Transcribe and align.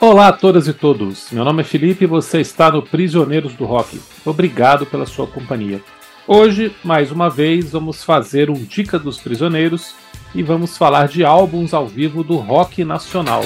Olá 0.00 0.28
a 0.28 0.32
todas 0.32 0.68
e 0.68 0.72
todos, 0.72 1.28
meu 1.32 1.44
nome 1.44 1.62
é 1.62 1.64
Felipe 1.64 2.04
e 2.04 2.06
você 2.06 2.40
está 2.40 2.70
no 2.70 2.80
Prisioneiros 2.80 3.54
do 3.54 3.64
Rock. 3.64 4.00
Obrigado 4.24 4.86
pela 4.86 5.04
sua 5.04 5.26
companhia. 5.26 5.82
Hoje, 6.24 6.72
mais 6.84 7.10
uma 7.10 7.28
vez, 7.28 7.72
vamos 7.72 8.04
fazer 8.04 8.48
um 8.48 8.54
Dica 8.54 8.96
dos 8.96 9.18
Prisioneiros 9.18 9.96
e 10.32 10.40
vamos 10.40 10.78
falar 10.78 11.08
de 11.08 11.24
álbuns 11.24 11.74
ao 11.74 11.88
vivo 11.88 12.22
do 12.22 12.36
rock 12.36 12.84
nacional. 12.84 13.42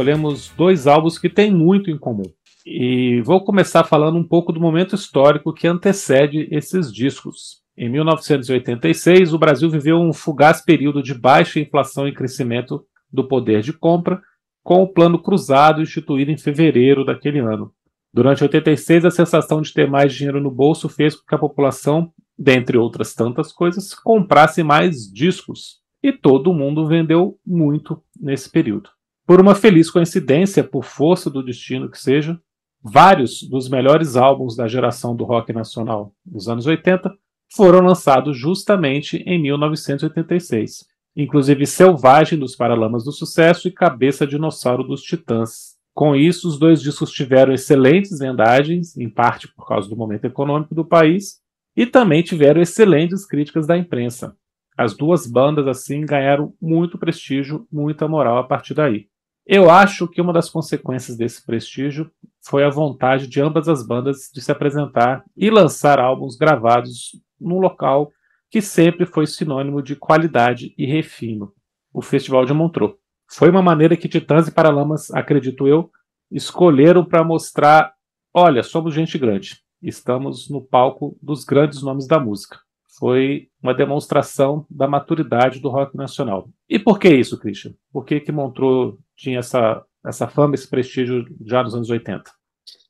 Escolhemos 0.00 0.50
dois 0.56 0.86
álbuns 0.86 1.18
que 1.18 1.28
têm 1.28 1.52
muito 1.52 1.90
em 1.90 1.98
comum. 1.98 2.24
E 2.64 3.20
vou 3.22 3.44
começar 3.44 3.84
falando 3.84 4.16
um 4.16 4.26
pouco 4.26 4.50
do 4.50 4.58
momento 4.58 4.94
histórico 4.94 5.52
que 5.52 5.68
antecede 5.68 6.48
esses 6.50 6.90
discos. 6.90 7.60
Em 7.76 7.88
1986, 7.90 9.34
o 9.34 9.38
Brasil 9.38 9.68
viveu 9.68 9.98
um 9.98 10.12
fugaz 10.12 10.62
período 10.62 11.02
de 11.02 11.12
baixa 11.12 11.60
inflação 11.60 12.08
e 12.08 12.14
crescimento 12.14 12.82
do 13.12 13.28
poder 13.28 13.60
de 13.60 13.74
compra, 13.74 14.22
com 14.62 14.82
o 14.82 14.88
Plano 14.88 15.18
Cruzado 15.18 15.82
instituído 15.82 16.30
em 16.30 16.38
fevereiro 16.38 17.04
daquele 17.04 17.38
ano. 17.38 17.70
Durante 18.12 18.42
86, 18.42 19.04
a 19.04 19.10
sensação 19.10 19.60
de 19.60 19.72
ter 19.72 19.88
mais 19.88 20.14
dinheiro 20.14 20.40
no 20.40 20.50
bolso 20.50 20.88
fez 20.88 21.14
com 21.14 21.26
que 21.26 21.34
a 21.34 21.38
população, 21.38 22.10
dentre 22.38 22.78
outras 22.78 23.14
tantas 23.14 23.52
coisas, 23.52 23.94
comprasse 23.94 24.62
mais 24.62 25.10
discos. 25.12 25.78
E 26.02 26.10
todo 26.10 26.54
mundo 26.54 26.86
vendeu 26.86 27.38
muito 27.46 28.02
nesse 28.18 28.50
período. 28.50 28.88
Por 29.30 29.40
uma 29.40 29.54
feliz 29.54 29.88
coincidência, 29.88 30.64
por 30.64 30.82
força 30.82 31.30
do 31.30 31.40
destino 31.40 31.88
que 31.88 32.00
seja, 32.00 32.36
vários 32.82 33.44
dos 33.44 33.68
melhores 33.68 34.16
álbuns 34.16 34.56
da 34.56 34.66
geração 34.66 35.14
do 35.14 35.22
rock 35.22 35.52
nacional 35.52 36.12
dos 36.26 36.48
anos 36.48 36.66
80 36.66 37.16
foram 37.54 37.78
lançados 37.78 38.36
justamente 38.36 39.18
em 39.18 39.40
1986, 39.40 40.84
inclusive 41.14 41.64
Selvagem 41.64 42.40
dos 42.40 42.56
Paralamas 42.56 43.04
do 43.04 43.12
Sucesso 43.12 43.68
e 43.68 43.70
Cabeça 43.70 44.26
Dinossauro 44.26 44.82
dos 44.82 45.00
Titãs, 45.00 45.76
com 45.94 46.16
isso, 46.16 46.48
os 46.48 46.58
dois 46.58 46.82
discos 46.82 47.12
tiveram 47.12 47.52
excelentes 47.52 48.18
vendagens, 48.18 48.96
em 48.96 49.08
parte 49.08 49.46
por 49.46 49.64
causa 49.64 49.88
do 49.88 49.94
momento 49.94 50.24
econômico 50.24 50.74
do 50.74 50.84
país, 50.84 51.38
e 51.76 51.86
também 51.86 52.20
tiveram 52.24 52.60
excelentes 52.60 53.24
críticas 53.24 53.64
da 53.64 53.78
imprensa. 53.78 54.36
As 54.76 54.96
duas 54.96 55.24
bandas, 55.24 55.68
assim, 55.68 56.04
ganharam 56.04 56.52
muito 56.60 56.98
prestígio, 56.98 57.64
muita 57.70 58.08
moral 58.08 58.36
a 58.38 58.42
partir 58.42 58.74
daí. 58.74 59.09
Eu 59.52 59.68
acho 59.68 60.06
que 60.06 60.20
uma 60.20 60.32
das 60.32 60.48
consequências 60.48 61.16
desse 61.16 61.44
prestígio 61.44 62.08
foi 62.40 62.62
a 62.62 62.70
vontade 62.70 63.26
de 63.26 63.40
ambas 63.40 63.68
as 63.68 63.84
bandas 63.84 64.30
de 64.32 64.40
se 64.40 64.52
apresentar 64.52 65.24
e 65.36 65.50
lançar 65.50 65.98
álbuns 65.98 66.36
gravados 66.36 67.20
num 67.40 67.58
local 67.58 68.12
que 68.48 68.62
sempre 68.62 69.04
foi 69.04 69.26
sinônimo 69.26 69.82
de 69.82 69.96
qualidade 69.96 70.72
e 70.78 70.86
refino, 70.86 71.52
o 71.92 72.00
Festival 72.00 72.44
de 72.44 72.54
Montreux. 72.54 72.94
Foi 73.28 73.50
uma 73.50 73.60
maneira 73.60 73.96
que 73.96 74.08
Titãs 74.08 74.46
e 74.46 74.52
Paralamas, 74.52 75.10
acredito 75.10 75.66
eu, 75.66 75.90
escolheram 76.30 77.04
para 77.04 77.24
mostrar: 77.24 77.92
olha, 78.32 78.62
somos 78.62 78.94
gente 78.94 79.18
grande, 79.18 79.60
estamos 79.82 80.48
no 80.48 80.64
palco 80.64 81.18
dos 81.20 81.42
grandes 81.42 81.82
nomes 81.82 82.06
da 82.06 82.20
música. 82.20 82.60
Foi 83.00 83.48
uma 83.62 83.72
demonstração 83.72 84.66
da 84.70 84.86
maturidade 84.86 85.58
do 85.58 85.70
rock 85.70 85.96
nacional. 85.96 86.50
E 86.68 86.78
por 86.78 86.98
que 86.98 87.08
isso, 87.08 87.38
Christian? 87.38 87.72
Por 87.90 88.04
que, 88.04 88.20
que 88.20 88.30
Montreux 88.30 88.94
tinha 89.16 89.38
essa, 89.38 89.82
essa 90.06 90.28
fama, 90.28 90.54
esse 90.54 90.68
prestígio 90.68 91.24
já 91.46 91.62
nos 91.62 91.74
anos 91.74 91.88
80? 91.88 92.30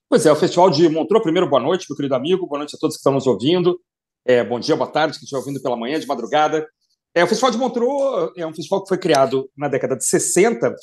Pois 0.08 0.26
é, 0.26 0.32
o 0.32 0.36
Festival 0.36 0.68
de 0.68 0.88
Montreux, 0.88 1.22
primeiro, 1.22 1.48
boa 1.48 1.62
noite, 1.62 1.86
meu 1.88 1.96
querido 1.96 2.16
amigo, 2.16 2.44
boa 2.48 2.58
noite 2.58 2.74
a 2.74 2.78
todos 2.78 2.96
que 2.96 2.98
estão 3.00 3.12
nos 3.12 3.28
ouvindo. 3.28 3.80
É, 4.26 4.42
bom 4.42 4.58
dia, 4.58 4.74
boa 4.74 4.90
tarde, 4.90 5.16
que 5.16 5.22
estiver 5.22 5.38
ouvindo 5.38 5.62
pela 5.62 5.76
manhã, 5.76 6.00
de 6.00 6.08
madrugada. 6.08 6.66
É, 7.14 7.22
o 7.22 7.28
Festival 7.28 7.52
de 7.52 7.58
Montreux 7.58 8.32
é 8.36 8.44
um 8.44 8.52
festival 8.52 8.82
que 8.82 8.88
foi 8.88 8.98
criado 8.98 9.48
na 9.56 9.68
década 9.68 9.96
de 9.96 10.04
60 10.04 10.74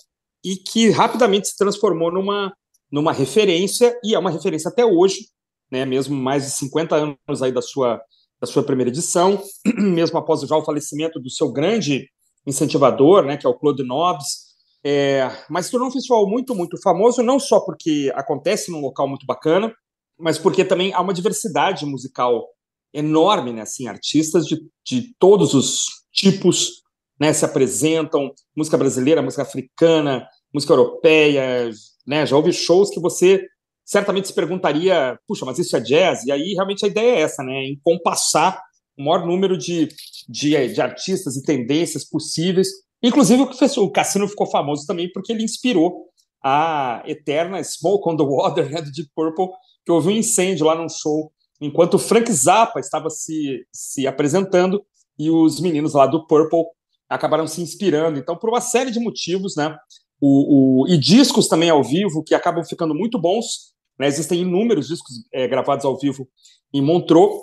e 0.46 0.56
que 0.56 0.90
rapidamente 0.90 1.50
se 1.50 1.58
transformou 1.58 2.10
numa, 2.14 2.54
numa 2.90 3.12
referência, 3.12 3.94
e 4.06 4.16
é 4.16 4.20
uma 4.20 4.32
referência 4.32 4.70
até 4.70 4.86
hoje, 4.86 5.28
né, 5.70 5.86
mesmo 5.86 6.16
mais 6.16 6.46
de 6.46 6.52
50 6.52 6.96
anos 6.96 7.44
aí 7.44 7.52
da 7.52 7.62
sua, 7.62 8.02
da 8.40 8.48
sua 8.48 8.64
primeira 8.64 8.90
edição, 8.90 9.42
mesmo 9.78 10.18
após 10.18 10.42
já 10.42 10.56
o 10.56 10.64
falecimento 10.64 11.20
do 11.20 11.30
seu 11.30 11.52
grande 11.52 12.08
incentivador, 12.46 13.24
né, 13.24 13.38
que 13.38 13.46
é 13.46 13.50
o 13.50 13.58
Claude 13.58 13.84
Nobs, 13.84 14.48
é, 14.84 15.30
mas 15.50 15.70
tornou 15.70 15.90
um 15.90 15.92
festival 15.92 16.28
muito, 16.30 16.56
muito 16.56 16.80
famoso, 16.82 17.22
não 17.22 17.40
só 17.40 17.60
porque 17.60 18.12
acontece 18.16 18.72
num 18.72 18.80
local 18.80 19.08
muito 19.08 19.26
bacana, 19.26 19.74
mas 20.18 20.38
porque 20.38 20.64
também 20.64 20.94
há 20.94 21.02
uma 21.02 21.14
diversidade 21.14 21.86
musical 21.86 22.48
enorme, 22.94 23.52
né, 23.52 23.62
assim, 23.62 23.88
artistas 23.88 24.46
de, 24.46 24.58
de 24.86 25.14
todos 25.20 25.54
os 25.54 25.86
tipos 26.14 26.84
né, 27.20 27.34
se 27.34 27.44
apresentam, 27.44 28.32
música 28.56 28.78
brasileira, 28.78 29.22
música 29.22 29.42
africana, 29.42 30.28
música 30.54 30.74
europeia, 30.74 31.70
né, 32.06 32.26
já 32.26 32.36
houve 32.36 32.54
shows 32.54 32.90
que 32.90 33.00
você 33.00 33.46
certamente 33.88 34.28
se 34.28 34.34
perguntaria, 34.34 35.18
puxa, 35.26 35.46
mas 35.46 35.58
isso 35.58 35.76
é 35.78 35.80
jazz? 35.80 36.26
E 36.26 36.32
aí 36.32 36.54
realmente 36.54 36.86
a 36.86 36.90
ideia 36.90 37.16
é 37.16 37.22
essa, 37.22 37.42
né, 37.42 37.54
em 37.64 37.80
compassar 37.82 38.62
o 38.98 39.04
maior 39.04 39.26
número 39.26 39.58
de, 39.58 39.88
de, 40.28 40.74
de 40.74 40.82
artistas 40.82 41.38
e 41.38 41.44
tendências 41.44 42.04
possíveis. 42.04 42.68
Inclusive 43.02 43.44
o, 43.44 43.84
o 43.84 43.92
Cassino 43.92 44.28
ficou 44.28 44.46
famoso 44.46 44.86
também 44.86 45.10
porque 45.12 45.32
ele 45.32 45.44
inspirou 45.44 46.08
a 46.44 47.02
eterna 47.06 47.64
Smoke 47.64 48.10
on 48.10 48.18
the 48.18 48.24
Water 48.24 48.70
né, 48.70 48.82
do 48.82 48.92
Deep 48.92 49.10
Purple, 49.16 49.48
que 49.86 49.92
houve 49.92 50.10
um 50.10 50.12
incêndio 50.12 50.66
lá 50.66 50.76
num 50.76 50.90
show 50.90 51.32
enquanto 51.62 51.98
Frank 51.98 52.32
Zappa 52.32 52.80
estava 52.80 53.10
se, 53.10 53.66
se 53.72 54.06
apresentando 54.06 54.84
e 55.18 55.32
os 55.32 55.60
meninos 55.60 55.94
lá 55.94 56.06
do 56.06 56.28
Purple 56.28 56.66
acabaram 57.10 57.48
se 57.48 57.62
inspirando. 57.62 58.20
Então, 58.20 58.36
por 58.36 58.50
uma 58.50 58.62
série 58.62 58.92
de 58.92 59.00
motivos, 59.00 59.56
né? 59.56 59.76
O, 60.20 60.84
o, 60.84 60.88
e 60.88 60.98
discos 60.98 61.48
também 61.48 61.70
ao 61.70 61.84
vivo 61.84 62.24
que 62.24 62.34
acabam 62.36 62.64
ficando 62.64 62.94
muito 62.94 63.20
bons. 63.20 63.74
Né? 64.00 64.08
Existem 64.08 64.42
inúmeros 64.42 64.88
discos 64.88 65.16
é, 65.34 65.48
gravados 65.48 65.86
ao 65.86 65.98
vivo 65.98 66.28
em 66.74 66.82
Montreux. 66.82 67.34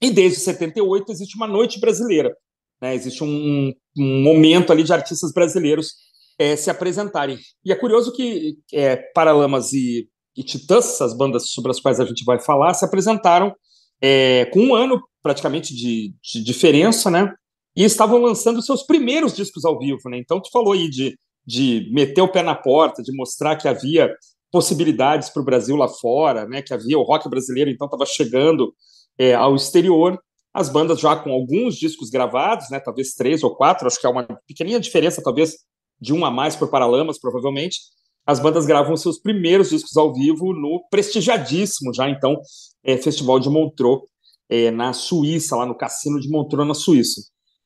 E 0.00 0.10
desde 0.10 0.40
78 0.40 1.10
existe 1.10 1.36
uma 1.36 1.46
noite 1.46 1.80
brasileira. 1.80 2.34
Né? 2.80 2.94
Existe 2.94 3.24
um, 3.24 3.72
um, 3.98 4.22
momento 4.22 4.72
ali 4.72 4.82
de 4.82 4.92
artistas 4.92 5.32
brasileiros 5.32 5.94
é, 6.38 6.54
se 6.54 6.70
apresentarem. 6.70 7.38
E 7.64 7.72
é 7.72 7.74
curioso 7.74 8.12
que 8.12 8.56
é, 8.72 8.96
Paralamas 9.14 9.72
e, 9.72 10.08
e 10.36 10.42
Titãs, 10.42 11.00
as 11.00 11.16
bandas 11.16 11.50
sobre 11.50 11.70
as 11.70 11.80
quais 11.80 11.98
a 11.98 12.04
gente 12.04 12.24
vai 12.24 12.38
falar, 12.38 12.74
se 12.74 12.84
apresentaram 12.84 13.54
é, 14.00 14.44
com 14.46 14.60
um 14.60 14.74
ano 14.74 15.02
praticamente 15.22 15.74
de, 15.74 16.14
de, 16.22 16.44
diferença, 16.44 17.10
né? 17.10 17.32
E 17.74 17.82
estavam 17.84 18.20
lançando 18.20 18.62
seus 18.62 18.82
primeiros 18.82 19.34
discos 19.34 19.64
ao 19.64 19.78
vivo, 19.78 20.08
né? 20.08 20.18
Então, 20.18 20.40
tu 20.40 20.50
falou 20.50 20.72
aí 20.72 20.88
de, 20.88 21.18
de 21.44 21.90
meter 21.92 22.20
o 22.20 22.30
pé 22.30 22.42
na 22.42 22.54
porta, 22.54 23.02
de 23.02 23.12
mostrar 23.12 23.56
que 23.56 23.66
havia 23.66 24.14
possibilidades 24.50 25.28
para 25.28 25.42
o 25.42 25.44
Brasil 25.44 25.76
lá 25.76 25.88
fora, 25.88 26.46
né? 26.46 26.62
Que 26.62 26.74
havia 26.74 26.98
o 26.98 27.02
rock 27.02 27.28
brasileiro, 27.28 27.70
então 27.70 27.86
estava 27.86 28.06
chegando 28.06 28.72
é, 29.18 29.34
ao 29.34 29.54
exterior. 29.54 30.18
As 30.54 30.68
bandas 30.68 31.00
já 31.00 31.14
com 31.14 31.30
alguns 31.30 31.76
discos 31.76 32.08
gravados, 32.08 32.70
né? 32.70 32.80
Talvez 32.80 33.12
três 33.12 33.42
ou 33.42 33.54
quatro, 33.54 33.86
acho 33.86 34.00
que 34.00 34.06
é 34.06 34.10
uma 34.10 34.26
pequenina 34.46 34.80
diferença, 34.80 35.22
talvez 35.22 35.56
de 36.00 36.12
um 36.12 36.24
a 36.24 36.30
mais 36.30 36.56
por 36.56 36.70
Paralamas, 36.70 37.18
provavelmente. 37.18 37.78
As 38.26 38.40
bandas 38.40 38.66
gravam 38.66 38.96
seus 38.96 39.18
primeiros 39.20 39.70
discos 39.70 39.96
ao 39.96 40.12
vivo 40.12 40.52
no 40.52 40.84
prestigiadíssimo 40.90 41.94
já 41.94 42.10
então 42.10 42.36
é, 42.82 42.96
Festival 42.96 43.38
de 43.38 43.48
Montreux, 43.48 44.00
é, 44.48 44.70
na 44.70 44.92
Suíça, 44.92 45.56
lá 45.56 45.66
no 45.66 45.76
Cassino 45.76 46.20
de 46.20 46.28
Montreux, 46.28 46.66
na 46.66 46.74
Suíça. 46.74 47.20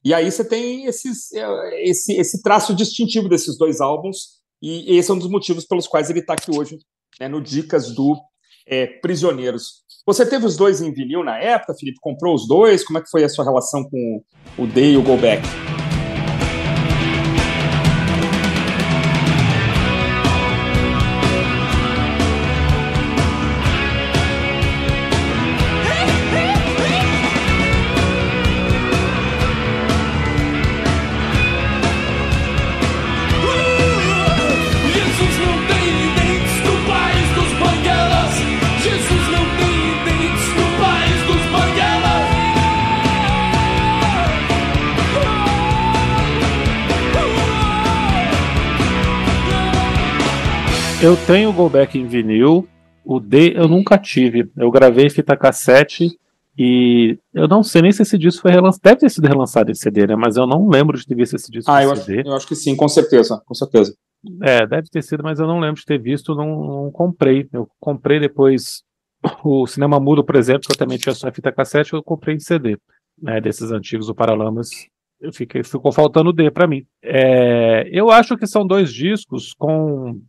E 0.05 0.15
aí 0.15 0.31
você 0.31 0.44
tem 0.44 0.87
esses, 0.87 1.31
esse, 1.82 2.12
esse 2.15 2.43
traço 2.43 2.75
distintivo 2.75 3.29
desses 3.29 3.56
dois 3.59 3.81
álbuns, 3.81 4.40
e 4.62 4.97
esse 4.99 5.11
é 5.11 5.15
um 5.15 5.19
dos 5.19 5.31
motivos 5.31 5.65
pelos 5.65 5.87
quais 5.87 6.11
ele 6.11 6.21
está 6.21 6.35
aqui 6.35 6.51
hoje, 6.51 6.79
né, 7.19 7.29
no 7.29 7.41
Dicas 7.41 7.95
do 7.95 8.17
é, 8.67 8.87
Prisioneiros. 8.87 9.83
Você 10.07 10.25
teve 10.27 10.47
os 10.47 10.57
dois 10.57 10.81
em 10.81 10.93
vinil 10.93 11.23
na 11.23 11.39
época, 11.39 11.75
Felipe? 11.79 11.99
Comprou 12.01 12.35
os 12.35 12.47
dois? 12.47 12.85
Como 12.85 12.99
é 12.99 13.03
que 13.03 13.11
foi 13.11 13.25
a 13.25 13.29
sua 13.29 13.45
relação 13.45 13.85
com 13.85 14.23
o 14.59 14.67
Day 14.67 14.95
e 14.95 14.97
o 14.97 15.03
Go 15.03 15.17
Back? 15.17 15.43
Eu 51.02 51.17
tenho 51.26 51.50
o 51.50 51.52
Go 51.52 51.69
Back 51.69 51.99
em 51.99 52.06
vinil. 52.06 52.69
O 53.05 53.19
D 53.19 53.55
eu 53.56 53.67
nunca 53.67 53.97
tive. 53.99 54.50
Eu 54.56 54.70
gravei 54.70 55.08
fita 55.08 55.37
cassete 55.37 56.08
e 56.58 57.19
eu 57.32 57.49
não 57.49 57.62
sei 57.62 57.81
nem 57.82 57.93
se 57.93 58.02
esse 58.02 58.19
disco 58.19 58.43
foi 58.43 58.50
relançado. 58.50 58.82
Deve 58.82 58.97
ter 59.00 59.08
sido 59.11 59.26
relançado 59.26 59.70
em 59.70 59.75
CD, 59.75 60.06
né? 60.06 60.14
Mas 60.17 60.37
eu 60.37 60.47
não 60.47 60.69
lembro 60.69 60.99
de 60.99 61.06
ter 61.06 61.14
visto 61.14 61.35
esse 61.37 61.50
disco 61.50 61.70
Ah, 61.70 61.82
em 61.82 61.87
eu 61.87 61.93
acho, 61.93 62.02
CD. 62.05 62.29
eu 62.29 62.35
acho 62.35 62.47
que 62.47 62.55
sim, 62.55 62.76
com 62.76 62.87
certeza, 62.88 63.41
com 63.47 63.55
certeza. 63.55 63.94
É, 64.43 64.67
deve 64.67 64.88
ter 64.91 65.02
sido, 65.02 65.23
mas 65.23 65.41
eu 65.41 65.47
não 65.47 65.58
lembro 65.58 65.81
de 65.81 65.87
ter 65.87 65.99
visto, 65.99 66.35
não, 66.35 66.64
não 66.85 66.91
comprei. 66.91 67.49
Eu 67.53 67.67
comprei 67.81 68.20
depois 68.20 68.82
o 69.43 69.67
Cinema 69.67 69.99
Mudo, 69.99 70.23
por 70.23 70.37
exemplo, 70.37 70.67
que 70.67 70.73
eu 70.73 70.76
também 70.76 70.99
tinha 70.99 71.14
só 71.14 71.32
fita 71.32 71.50
cassete, 71.50 71.94
eu 71.94 72.03
comprei 72.03 72.37
em 72.37 72.41
CD, 72.41 72.76
né, 73.20 73.41
desses 73.41 73.70
antigos, 73.73 74.11
o 74.11 74.14
Paralamas. 74.14 74.69
Eu 75.19 75.32
fiquei, 75.32 75.62
ficou 75.62 75.93
faltando 75.93 76.32
D 76.32 76.50
pra 76.50 76.67
mim. 76.67 76.85
É, 77.03 77.88
eu 77.91 78.11
acho 78.11 78.37
que 78.37 78.46
são 78.46 78.67
dois 78.67 78.93
discos 78.93 79.55
com 79.58 80.20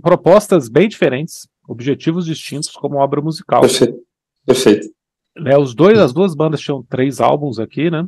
propostas 0.00 0.68
bem 0.68 0.88
diferentes, 0.88 1.46
objetivos 1.68 2.24
distintos 2.26 2.70
como 2.70 2.96
obra 2.98 3.20
musical. 3.20 3.60
Perfeito. 3.60 3.98
Perfeito. 4.46 4.88
né, 5.36 5.56
os 5.56 5.74
dois, 5.74 5.98
as 5.98 6.12
duas 6.12 6.34
bandas 6.34 6.60
tinham 6.60 6.82
três 6.88 7.20
álbuns 7.20 7.58
aqui, 7.58 7.90
né? 7.90 8.04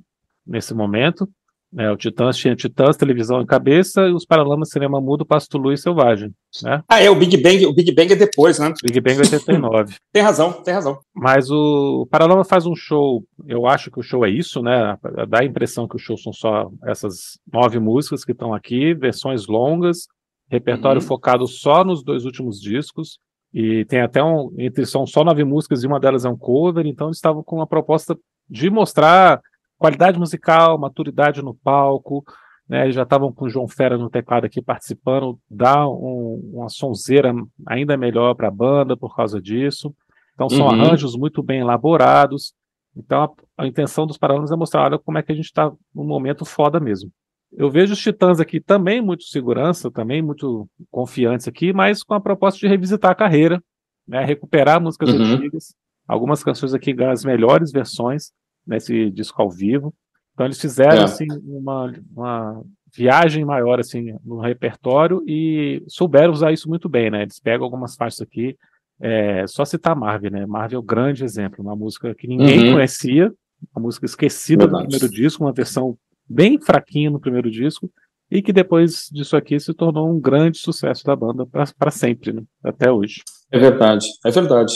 Nesse 0.46 0.74
momento. 0.74 1.28
né, 1.72 1.90
o 1.90 1.96
Titãs 1.96 2.36
tinha 2.36 2.54
Titãs, 2.54 2.96
televisão 2.98 3.40
em 3.40 3.46
cabeça, 3.46 4.02
e 4.06 4.12
os 4.12 4.26
Paralamas 4.26 4.68
Cinema 4.68 5.00
Mudo, 5.00 5.24
Pasto 5.24 5.56
Lu 5.56 5.72
e 5.72 5.78
Selvagem. 5.78 6.30
Né? 6.62 6.82
Ah, 6.86 7.00
é, 7.00 7.08
o 7.08 7.14
Big 7.14 7.34
Bang, 7.40 7.64
o 7.64 7.72
Big 7.74 7.94
Bang 7.94 8.12
é 8.12 8.16
depois, 8.16 8.58
né? 8.58 8.74
Big 8.82 9.00
Bang 9.00 9.18
89. 9.18 9.94
Tem 10.12 10.22
razão, 10.22 10.52
tem 10.52 10.74
razão. 10.74 10.98
Mas 11.14 11.50
o 11.50 12.06
Paralama 12.10 12.44
faz 12.44 12.66
um 12.66 12.74
show, 12.74 13.24
eu 13.46 13.66
acho 13.66 13.90
que 13.90 13.98
o 13.98 14.02
show 14.02 14.26
é 14.26 14.30
isso, 14.30 14.60
né? 14.60 14.96
Dá 15.26 15.40
a 15.40 15.44
impressão 15.44 15.88
que 15.88 15.96
o 15.96 15.98
show 15.98 16.18
são 16.18 16.32
só 16.32 16.68
essas 16.84 17.38
nove 17.50 17.78
músicas 17.78 18.22
que 18.22 18.32
estão 18.32 18.52
aqui, 18.52 18.92
versões 18.92 19.46
longas, 19.46 20.06
repertório 20.52 21.00
Uhum. 21.00 21.06
focado 21.08 21.46
só 21.48 21.82
nos 21.82 22.04
dois 22.04 22.24
últimos 22.24 22.60
discos. 22.60 23.18
E 23.54 23.84
tem 23.86 24.00
até 24.00 24.22
um. 24.22 24.50
Entre 24.58 24.86
são 24.86 25.06
só 25.06 25.24
nove 25.24 25.44
músicas 25.44 25.82
e 25.82 25.86
uma 25.86 25.98
delas 25.98 26.24
é 26.24 26.28
um 26.28 26.36
cover, 26.36 26.86
então 26.86 27.08
eles 27.08 27.16
estavam 27.16 27.42
com 27.42 27.56
uma 27.56 27.66
proposta 27.66 28.16
de 28.48 28.70
mostrar 28.70 29.40
qualidade 29.78 30.18
musical, 30.18 30.78
maturidade 30.78 31.42
no 31.42 31.54
palco. 31.54 32.22
Né, 32.68 32.84
eles 32.84 32.94
já 32.94 33.02
estavam 33.02 33.30
com 33.32 33.44
o 33.46 33.48
João 33.50 33.66
Fera 33.68 33.98
no 33.98 34.08
teclado 34.08 34.44
aqui 34.46 34.62
participando, 34.62 35.38
dá 35.50 35.86
um- 35.86 36.40
uma 36.54 36.68
sonzeira 36.70 37.34
ainda 37.66 37.96
melhor 37.96 38.34
para 38.34 38.48
a 38.48 38.52
banda 38.52 38.96
por 38.96 39.14
causa 39.16 39.40
disso. 39.42 39.94
Então 40.34 40.48
são 40.48 40.66
Uhum. 40.66 40.72
arranjos 40.72 41.14
muito 41.16 41.42
bem 41.42 41.60
elaborados. 41.60 42.54
Então 42.96 43.24
a, 43.24 43.62
a 43.64 43.66
intenção 43.66 44.06
dos 44.06 44.16
Paralamas 44.16 44.50
é 44.52 44.56
mostrar, 44.56 44.84
olha 44.84 44.98
como 44.98 45.18
é 45.18 45.22
que 45.22 45.32
a 45.32 45.34
gente 45.34 45.46
está 45.46 45.70
num 45.94 46.04
momento 46.04 46.44
foda 46.46 46.78
mesmo. 46.80 47.10
Eu 47.54 47.70
vejo 47.70 47.92
os 47.92 48.00
Titãs 48.00 48.40
aqui 48.40 48.60
também 48.60 49.00
muito 49.00 49.24
segurança, 49.24 49.90
também 49.90 50.22
muito 50.22 50.66
confiantes 50.90 51.46
aqui, 51.46 51.72
mas 51.72 52.02
com 52.02 52.14
a 52.14 52.20
proposta 52.20 52.58
de 52.58 52.66
revisitar 52.66 53.10
a 53.10 53.14
carreira, 53.14 53.62
né, 54.08 54.24
recuperar 54.24 54.80
músicas 54.80 55.10
Uhum. 55.10 55.16
antigas. 55.34 55.74
Algumas 56.08 56.42
canções 56.42 56.72
aqui 56.74 56.92
ganham 56.92 57.12
as 57.12 57.24
melhores 57.24 57.70
versões 57.70 58.32
nesse 58.66 59.10
disco 59.10 59.40
ao 59.40 59.50
vivo. 59.50 59.92
Então 60.34 60.46
eles 60.46 60.60
fizeram 60.60 61.02
É. 61.02 61.04
assim 61.04 61.26
uma, 61.44 61.92
uma 62.14 62.62
viagem 62.94 63.44
maior 63.44 63.78
assim 63.78 64.14
no 64.24 64.40
repertório 64.40 65.22
e 65.26 65.82
souberam 65.88 66.32
usar 66.32 66.52
isso 66.52 66.68
muito 66.68 66.88
bem, 66.88 67.10
né? 67.10 67.22
Eles 67.22 67.38
pegam 67.38 67.64
algumas 67.64 67.94
faixas 67.94 68.20
aqui, 68.22 68.56
é, 69.00 69.46
só 69.46 69.64
citar 69.64 69.94
Marvel, 69.94 70.30
né? 70.30 70.46
Marvel 70.46 70.78
é 70.78 70.82
um 70.82 70.86
grande 70.86 71.22
exemplo, 71.24 71.62
uma 71.62 71.76
música 71.76 72.14
que 72.14 72.26
ninguém 72.26 72.66
Uhum. 72.68 72.72
conhecia, 72.72 73.32
uma 73.74 73.82
música 73.82 74.06
esquecida 74.06 74.64
Verdade. 74.64 74.84
no 74.84 74.88
primeiro 74.90 75.12
disco, 75.14 75.44
uma 75.44 75.52
versão 75.52 75.96
bem 76.32 76.60
fraquinha 76.60 77.10
no 77.10 77.20
primeiro 77.20 77.50
disco 77.50 77.90
e 78.30 78.40
que 78.40 78.52
depois 78.52 79.08
disso 79.12 79.36
aqui 79.36 79.60
se 79.60 79.74
tornou 79.74 80.08
um 80.08 80.18
grande 80.18 80.58
sucesso 80.58 81.04
da 81.04 81.14
banda 81.14 81.46
para 81.46 81.90
sempre, 81.90 82.32
né? 82.32 82.42
até 82.64 82.90
hoje. 82.90 83.22
É 83.50 83.58
verdade, 83.58 84.06
é 84.24 84.30
verdade. 84.30 84.74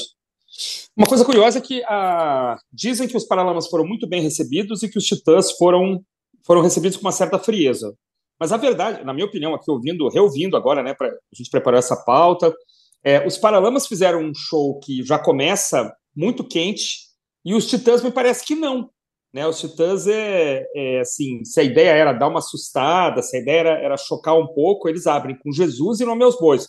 Uma 0.97 1.07
coisa 1.07 1.25
curiosa 1.25 1.59
é 1.59 1.63
que 1.63 1.83
ah, 1.85 2.59
dizem 2.73 3.09
que 3.09 3.17
os 3.17 3.25
Paralamas 3.25 3.67
foram 3.69 3.87
muito 3.87 4.07
bem 4.07 4.21
recebidos 4.21 4.83
e 4.83 4.89
que 4.89 4.99
os 4.99 5.05
Titãs 5.05 5.53
foram, 5.53 6.03
foram 6.45 6.61
recebidos 6.61 6.97
com 6.97 7.07
uma 7.07 7.13
certa 7.13 7.39
frieza. 7.39 7.95
Mas 8.39 8.53
a 8.53 8.59
verdade, 8.59 9.03
na 9.05 9.15
minha 9.15 9.27
opinião, 9.27 9.55
aqui 9.55 9.71
ouvindo, 9.71 10.09
reouvindo 10.09 10.57
agora, 10.57 10.83
né, 10.83 10.93
pra, 10.95 11.09
a 11.09 11.37
gente 11.37 11.51
preparou 11.51 11.79
essa 11.79 11.97
pauta, 12.05 12.55
é, 13.03 13.27
os 13.27 13.39
Paralamas 13.39 13.87
fizeram 13.87 14.21
um 14.21 14.35
show 14.35 14.79
que 14.81 15.03
já 15.03 15.19
começa 15.19 15.91
muito 16.15 16.45
quente 16.45 17.07
e 17.45 17.55
os 17.55 17.67
Titãs 17.67 18.03
me 18.03 18.11
parece 18.11 18.45
que 18.45 18.55
não. 18.55 18.91
Né? 19.37 19.47
Os 19.47 19.61
Titãs 19.61 20.07
é, 20.07 20.67
é 20.75 21.01
assim, 21.01 21.45
se 21.45 21.61
a 21.61 21.63
ideia 21.63 21.91
era 21.91 22.13
dar 22.13 22.29
uma 22.29 22.39
assustada, 22.39 23.23
se 23.23 23.37
a 23.37 23.41
ideia 23.41 23.61
era, 23.61 23.79
era 23.79 23.97
chocar 23.97 24.37
um 24.37 24.47
pouco, 24.47 24.89
eles 24.89 25.07
abrem 25.07 25.39
com 25.39 25.53
Jesus 25.53 26.01
e 26.01 26.05
Nome 26.05 26.25
aos 26.25 26.39
Bois 26.39 26.67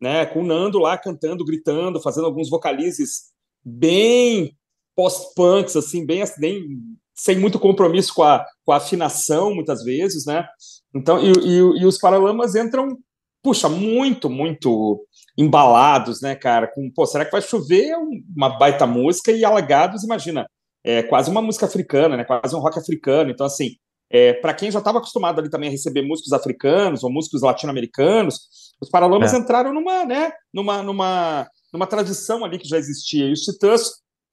né, 0.00 0.24
com 0.26 0.40
o 0.40 0.46
Nando 0.46 0.78
lá 0.78 0.96
cantando, 0.96 1.44
gritando, 1.44 2.00
fazendo 2.00 2.24
alguns 2.24 2.48
vocalizes 2.48 3.30
bem 3.62 4.56
post-punks, 4.96 5.76
assim, 5.76 6.06
bem, 6.06 6.24
bem 6.38 6.64
sem 7.14 7.38
muito 7.38 7.58
compromisso 7.58 8.14
com 8.14 8.22
a, 8.22 8.44
com 8.64 8.72
a 8.72 8.76
afinação, 8.76 9.54
muitas 9.54 9.84
vezes, 9.84 10.24
né? 10.24 10.46
Então, 10.94 11.22
e, 11.22 11.32
e, 11.32 11.82
e 11.82 11.86
os 11.86 11.98
Paralamas 11.98 12.54
entram, 12.54 12.98
puxa, 13.42 13.68
muito, 13.68 14.30
muito 14.30 15.06
embalados, 15.36 16.22
né, 16.22 16.34
cara? 16.34 16.66
Com, 16.66 16.90
pô, 16.90 17.04
será 17.06 17.24
que 17.24 17.32
vai 17.32 17.42
chover? 17.42 17.90
É 17.90 17.96
Uma 18.34 18.58
baita 18.58 18.86
música 18.86 19.30
e 19.32 19.44
Alagados, 19.44 20.02
imagina, 20.02 20.46
é 20.84 21.02
quase 21.02 21.30
uma 21.30 21.42
música 21.42 21.66
africana, 21.66 22.16
né? 22.16 22.24
Quase 22.24 22.54
um 22.54 22.60
rock 22.60 22.78
africano. 22.78 23.30
Então, 23.30 23.46
assim, 23.46 23.76
é, 24.10 24.32
para 24.32 24.54
quem 24.54 24.70
já 24.70 24.78
estava 24.78 24.98
acostumado 24.98 25.38
ali 25.40 25.48
também 25.50 25.68
a 25.68 25.72
receber 25.72 26.02
músicos 26.02 26.32
africanos 26.32 27.04
ou 27.04 27.12
músicos 27.12 27.42
latino-americanos, 27.42 28.74
os 28.80 28.88
Paralamas 28.90 29.32
É. 29.34 29.36
entraram 29.38 29.72
numa, 29.72 30.04
né, 30.04 30.32
numa, 30.52 30.82
numa, 30.82 31.46
numa 31.72 31.86
tradição 31.86 32.44
ali 32.44 32.58
que 32.58 32.68
já 32.68 32.78
existia. 32.78 33.26
E 33.26 33.32
os 33.32 33.40
Titãs 33.42 33.90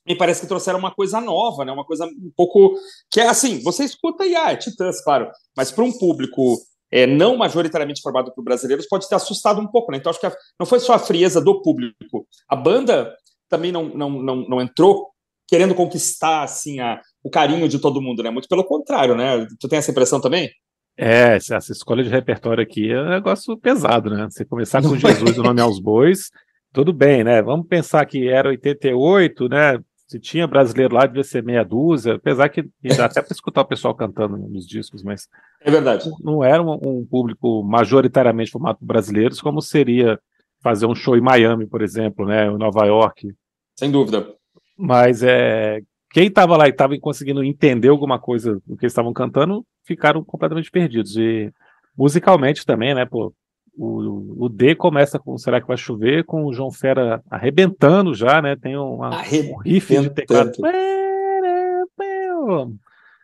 me 0.08 0.16
parece 0.18 0.40
que 0.42 0.48
trouxeram 0.48 0.80
uma 0.80 0.92
coisa 0.94 1.20
nova, 1.20 1.66
né, 1.66 1.72
uma 1.72 1.84
coisa 1.86 2.06
um 2.06 2.32
pouco 2.36 2.76
que 3.12 3.20
é 3.20 3.28
assim, 3.28 3.62
você 3.62 3.84
escuta 3.84 4.26
e 4.26 4.36
ah, 4.36 4.52
é 4.54 4.56
Titãs, 4.56 5.02
claro, 5.04 5.30
mas 5.56 5.70
para 5.70 5.84
um 5.84 5.92
público 5.92 6.58
é, 6.90 7.06
não 7.06 7.36
majoritariamente 7.36 8.02
formado 8.02 8.34
por 8.34 8.42
brasileiros 8.42 8.88
pode 8.88 9.10
ter 9.10 9.16
assustado 9.16 9.60
um 9.60 9.68
pouco, 9.68 9.92
né? 9.92 9.98
Então 9.98 10.10
acho 10.10 10.20
que 10.22 10.26
a- 10.26 10.36
não 10.58 10.66
foi 10.66 10.80
só 10.80 10.94
a 10.94 11.00
frieza 11.00 11.42
do 11.42 11.62
público, 11.62 12.26
a 12.48 12.56
banda 12.56 13.14
também 13.50 13.72
não, 13.74 13.90
não, 13.90 14.10
não, 14.10 14.36
não 14.48 14.62
entrou 14.62 15.10
querendo 15.48 15.74
conquistar 15.74 16.44
assim 16.44 16.80
a, 16.80 17.00
o 17.24 17.30
carinho 17.30 17.68
de 17.68 17.80
todo 17.80 18.02
mundo, 18.02 18.22
né? 18.22 18.30
Muito 18.30 18.48
pelo 18.48 18.64
contrário, 18.64 19.16
né? 19.16 19.48
Tu 19.60 19.68
tem 19.68 19.80
essa 19.80 19.92
impressão 19.92 20.20
também? 20.20 20.50
É, 20.98 21.36
essa 21.36 21.72
escolha 21.72 22.04
de 22.04 22.10
repertório 22.10 22.62
aqui 22.64 22.92
é 22.92 23.00
um 23.00 23.10
negócio 23.10 23.56
pesado, 23.58 24.10
né? 24.10 24.28
Você 24.30 24.44
começar 24.44 24.82
com 24.82 24.98
Jesus 24.98 25.38
e 25.38 25.40
o 25.40 25.44
nome 25.44 25.62
aos 25.62 25.80
bois, 25.80 26.32
tudo 26.74 26.92
bem, 26.92 27.24
né? 27.24 27.42
Vamos 27.42 27.68
pensar 27.68 28.06
que 28.06 28.28
era 28.28 28.50
88, 28.50 29.48
né? 29.48 29.80
Se 30.08 30.20
tinha 30.20 30.48
brasileiro 30.48 30.96
lá, 30.96 31.06
devia 31.06 31.24
ser 31.24 31.44
meia 31.44 31.64
dúzia, 31.64 32.16
apesar 32.16 32.48
que 32.50 32.64
dá 32.96 33.06
até 33.06 33.22
para 33.22 33.34
escutar 33.34 33.62
o 33.62 33.66
pessoal 33.66 33.94
cantando 33.94 34.38
nos 34.38 34.66
discos, 34.66 35.04
mas 35.04 35.28
É 35.62 35.70
verdade. 35.70 36.10
não 36.22 36.44
era 36.44 36.64
um, 36.64 36.80
um 36.82 37.06
público 37.06 37.62
majoritariamente 37.64 38.50
formado 38.52 38.78
por 38.80 38.86
brasileiros, 38.86 39.42
como 39.42 39.62
seria 39.62 40.18
fazer 40.64 40.86
um 40.86 40.96
show 40.96 41.16
em 41.16 41.22
Miami, 41.22 41.68
por 41.68 41.82
exemplo, 41.82 42.26
né? 42.26 42.48
Em 42.48 42.58
Nova 42.58 42.86
York. 42.86 43.34
Sem 43.78 43.92
dúvida. 43.92 44.34
Mas 44.78 45.24
é, 45.24 45.82
quem 46.12 46.28
estava 46.28 46.56
lá 46.56 46.68
e 46.68 46.70
estava 46.72 46.98
conseguindo 47.00 47.44
entender 47.44 47.88
alguma 47.90 48.20
coisa 48.20 48.56
do 48.66 48.78
que 48.78 48.86
eles 48.86 48.92
estavam 48.94 49.12
cantando, 49.14 49.66
ficaram 49.84 50.24
completamente 50.24 50.70
perdidos. 50.70 51.16
E 51.18 51.52
musicalmente 51.98 52.66
também, 52.66 52.94
né, 52.94 53.06
pô, 53.06 53.34
o, 53.76 54.46
o 54.46 54.50
D 54.50 54.76
começa 54.76 55.20
com 55.20 55.38
Será 55.38 55.60
que 55.62 55.68
vai 55.68 55.78
chover, 55.78 56.24
com 56.26 56.46
o 56.46 56.54
João 56.54 56.72
Fera 56.72 57.22
arrebentando 57.30 58.14
já, 58.14 58.42
né? 58.42 58.56
Tem 58.56 58.76
uma, 58.78 59.10
um 59.52 59.58
riff 59.58 59.94
de 60.04 60.10
teclado. 60.12 60.52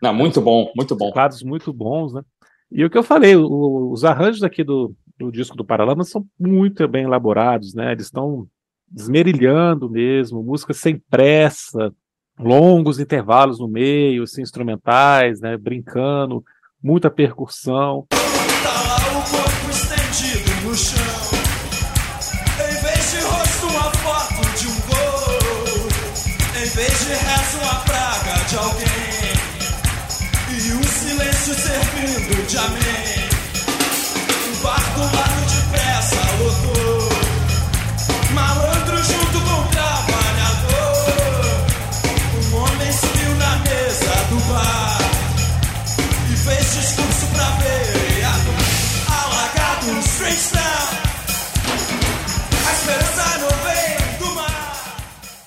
Não, 0.02 0.14
muito 0.14 0.42
bom, 0.42 0.72
muito 0.76 0.96
bom. 0.96 1.08
Teclados 1.08 1.44
muito 1.44 1.72
bons, 1.72 2.14
né? 2.14 2.22
E 2.72 2.84
o 2.84 2.90
que 2.90 2.98
eu 2.98 3.04
falei, 3.04 3.36
o- 3.36 3.92
os 3.92 4.04
arranjos 4.04 4.44
aqui 4.44 4.64
do, 4.64 4.94
do 5.18 5.32
disco 5.32 5.56
do 5.56 5.64
Paralamas 5.64 6.10
são 6.10 6.26
muito 6.40 6.88
bem 6.88 7.04
elaborados, 7.04 7.74
né? 7.74 7.92
Eles 7.92 8.06
estão 8.06 8.48
esmerilhando 8.96 9.90
mesmo, 9.90 10.44
músicas 10.44 10.78
sem 10.78 10.98
pressa, 11.10 11.94
longos 12.40 13.00
intervalos 13.00 13.60
no 13.60 13.68
meio, 13.68 14.24
assim, 14.24 14.42
instrumentais, 14.42 15.40
né? 15.42 15.58
Brincando, 15.58 16.44
muita 16.82 17.10
percussão. 17.10 18.06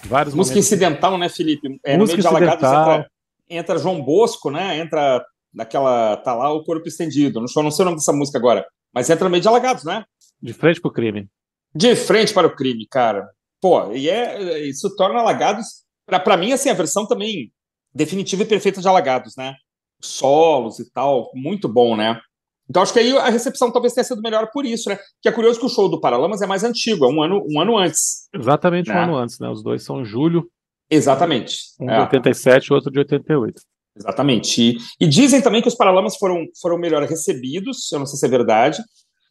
Vários 0.07 0.35
Música 0.35 0.55
momentos. 0.55 0.73
incidental, 0.73 1.19
né, 1.19 1.29
Felipe? 1.29 1.81
É, 1.85 1.97
Música 1.97 1.99
no 1.99 2.07
meio 2.07 2.21
de 2.23 2.27
Alagados 2.27 2.63
incidental. 2.63 2.93
entra, 2.95 3.11
entra 3.49 3.79
João 3.79 4.03
Bosco, 4.03 4.51
né? 4.51 4.79
Entra 4.79 5.25
naquela. 5.53 6.17
Tá 6.19 6.35
lá 6.35 6.53
o 6.53 6.65
corpo 6.65 6.87
estendido. 6.89 7.41
Não, 7.41 7.63
não 7.63 7.71
sei 7.71 7.83
o 7.83 7.87
nome 7.87 7.97
dessa 7.97 8.13
música 8.13 8.39
agora. 8.39 8.67
Mas 8.93 9.11
entra 9.11 9.25
no 9.25 9.31
meio 9.31 9.43
de 9.43 9.49
Alagados, 9.49 9.85
né? 9.85 10.05
De 10.41 10.53
frente 10.53 10.81
pro 10.81 10.93
crime. 10.93 11.29
De 11.75 11.95
frente 11.97 12.33
para 12.33 12.47
o 12.47 12.55
crime, 12.55 12.87
cara. 12.89 13.29
Pô, 13.61 13.93
e 13.93 14.09
é, 14.09 14.61
isso 14.67 14.95
torna 14.97 15.21
Alagados. 15.21 15.85
Pra 16.07 16.37
mim, 16.37 16.53
assim, 16.53 16.71
a 16.71 16.75
versão 16.75 17.07
também 17.07 17.51
definitiva 17.95 18.43
e 18.43 18.47
perfeita 18.47 18.81
de 18.81 18.89
Alagados, 18.89 19.35
né? 19.37 19.55
Solos 20.01 20.79
e 20.79 20.91
tal. 20.93 21.31
Muito 21.35 21.69
bom, 21.69 21.97
né? 21.97 22.21
Então 22.69 22.83
acho 22.83 22.93
que 22.93 22.99
aí 22.99 23.17
a 23.17 23.29
recepção 23.31 23.71
talvez 23.71 23.95
tenha 23.95 24.05
sido 24.05 24.21
melhor 24.23 24.51
por 24.53 24.65
isso, 24.67 24.89
né? 24.89 24.99
Que 25.23 25.29
é 25.29 25.33
curioso 25.33 25.59
que 25.61 25.67
o 25.67 25.69
show 25.69 25.89
do 25.89 26.01
Paralamas 26.01 26.43
é 26.43 26.47
mais 26.47 26.65
antigo, 26.65 27.05
é 27.05 27.09
um 27.09 27.23
ano, 27.23 27.45
um 27.49 27.61
ano 27.61 27.77
antes. 27.79 28.29
Exatamente 28.35 28.91
um 28.91 28.95
Né? 28.95 29.03
ano 29.05 29.17
antes, 29.17 29.39
né? 29.39 29.49
Os 29.49 29.63
dois 29.63 29.85
são 29.85 30.05
julho, 30.05 30.49
Exatamente. 30.91 31.59
um 31.81 31.91
É. 31.91 31.95
de 31.97 32.01
87 32.03 32.67
e 32.67 32.73
outro 32.75 32.91
de 32.91 32.99
88. 32.99 33.61
Exatamente. 33.97 34.61
E, 34.63 34.79
e 35.01 35.07
dizem 35.07 35.41
também 35.41 35.63
que 35.63 35.69
os 35.69 35.75
Paralamas 35.75 36.17
foram, 36.17 36.45
foram 36.61 36.77
melhor 36.79 37.03
recebidos, 37.05 37.91
eu 37.93 37.99
não 37.99 38.07
sei 38.07 38.19
se 38.19 38.27
é 38.27 38.29
verdade, 38.29 38.83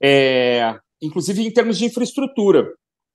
é, 0.02 0.76
inclusive 1.02 1.46
em 1.46 1.52
termos 1.52 1.78
de 1.78 1.86
infraestrutura. 1.86 2.68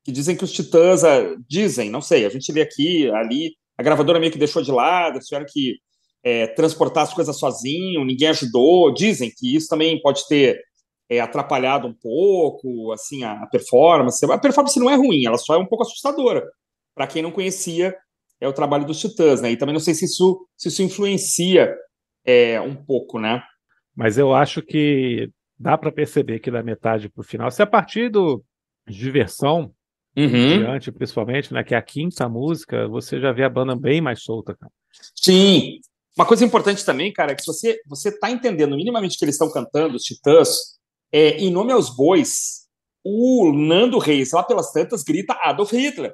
Que 0.04 0.12
dizem 0.12 0.34
que 0.36 0.44
os 0.44 0.52
Titãs, 0.52 1.04
ah, 1.04 1.34
dizem, 1.48 1.90
não 1.90 2.00
sei, 2.00 2.24
a 2.24 2.30
gente 2.30 2.50
vê 2.52 2.62
aqui, 2.62 3.10
ali, 3.10 3.52
a 3.76 3.82
gravadora 3.82 4.18
meio 4.18 4.32
que 4.32 4.38
deixou 4.38 4.62
de 4.62 4.70
lado, 4.70 5.16
eles 5.16 5.26
tiveram 5.26 5.44
que 5.48 5.76
é, 6.22 6.46
transportar 6.48 7.04
as 7.04 7.14
coisas 7.14 7.38
sozinho, 7.38 8.04
ninguém 8.04 8.28
ajudou. 8.28 8.92
Dizem 8.92 9.30
que 9.36 9.54
isso 9.54 9.68
também 9.68 10.00
pode 10.00 10.26
ter 10.28 10.60
é, 11.08 11.20
atrapalhado 11.20 11.86
um 11.88 11.94
pouco, 11.94 12.92
assim, 12.92 13.24
a, 13.24 13.42
a 13.42 13.46
performance. 13.46 14.24
A 14.24 14.38
performance 14.38 14.78
não 14.78 14.90
é 14.90 14.94
ruim, 14.94 15.26
ela 15.26 15.38
só 15.38 15.54
é 15.54 15.58
um 15.58 15.66
pouco 15.66 15.84
assustadora. 15.84 16.46
Para 16.94 17.06
quem 17.06 17.22
não 17.22 17.30
conhecia 17.30 17.96
é 18.40 18.48
o 18.48 18.52
trabalho 18.52 18.86
dos 18.86 19.00
Titãs, 19.00 19.40
né? 19.40 19.52
E 19.52 19.56
também 19.56 19.72
não 19.72 19.80
sei 19.80 19.94
se 19.94 20.04
isso, 20.04 20.46
se 20.56 20.68
isso 20.68 20.82
influencia 20.82 21.74
é, 22.24 22.60
um 22.60 22.74
pouco, 22.74 23.18
né? 23.18 23.42
Mas 23.94 24.16
eu 24.16 24.34
acho 24.34 24.62
que 24.62 25.28
dá 25.58 25.76
para 25.76 25.92
perceber 25.92 26.38
que 26.38 26.50
da 26.50 26.62
metade 26.62 27.10
pro 27.10 27.22
final, 27.22 27.50
se 27.50 27.62
a 27.62 27.66
partir 27.66 28.08
do 28.10 28.42
diversão, 28.88 29.72
Uhum. 30.16 30.58
diante 30.58 30.90
principalmente, 30.90 31.54
né, 31.54 31.62
que 31.62 31.72
é 31.72 31.78
a 31.78 31.82
quinta 31.82 32.28
música, 32.28 32.88
você 32.88 33.20
já 33.20 33.30
vê 33.30 33.44
a 33.44 33.48
banda 33.48 33.76
bem 33.76 34.00
mais 34.00 34.22
solta, 34.22 34.56
cara. 34.56 34.72
Sim. 35.14 35.78
Uma 36.20 36.26
coisa 36.26 36.44
importante 36.44 36.84
também, 36.84 37.10
cara, 37.10 37.32
é 37.32 37.34
que 37.34 37.40
se 37.40 37.46
você 37.46 37.78
você 37.86 38.12
tá 38.12 38.30
entendendo 38.30 38.76
minimamente 38.76 39.16
o 39.16 39.18
que 39.18 39.24
eles 39.24 39.36
estão 39.36 39.50
cantando, 39.50 39.96
os 39.96 40.02
Titãs, 40.02 40.50
é, 41.10 41.38
em 41.38 41.50
nome 41.50 41.72
aos 41.72 41.88
bois, 41.96 42.66
o 43.02 43.50
Nando 43.54 43.98
Reis, 43.98 44.32
lá 44.32 44.42
pelas 44.42 44.70
tantas, 44.70 45.02
grita 45.02 45.32
Adolf 45.42 45.72
Hitler. 45.72 46.12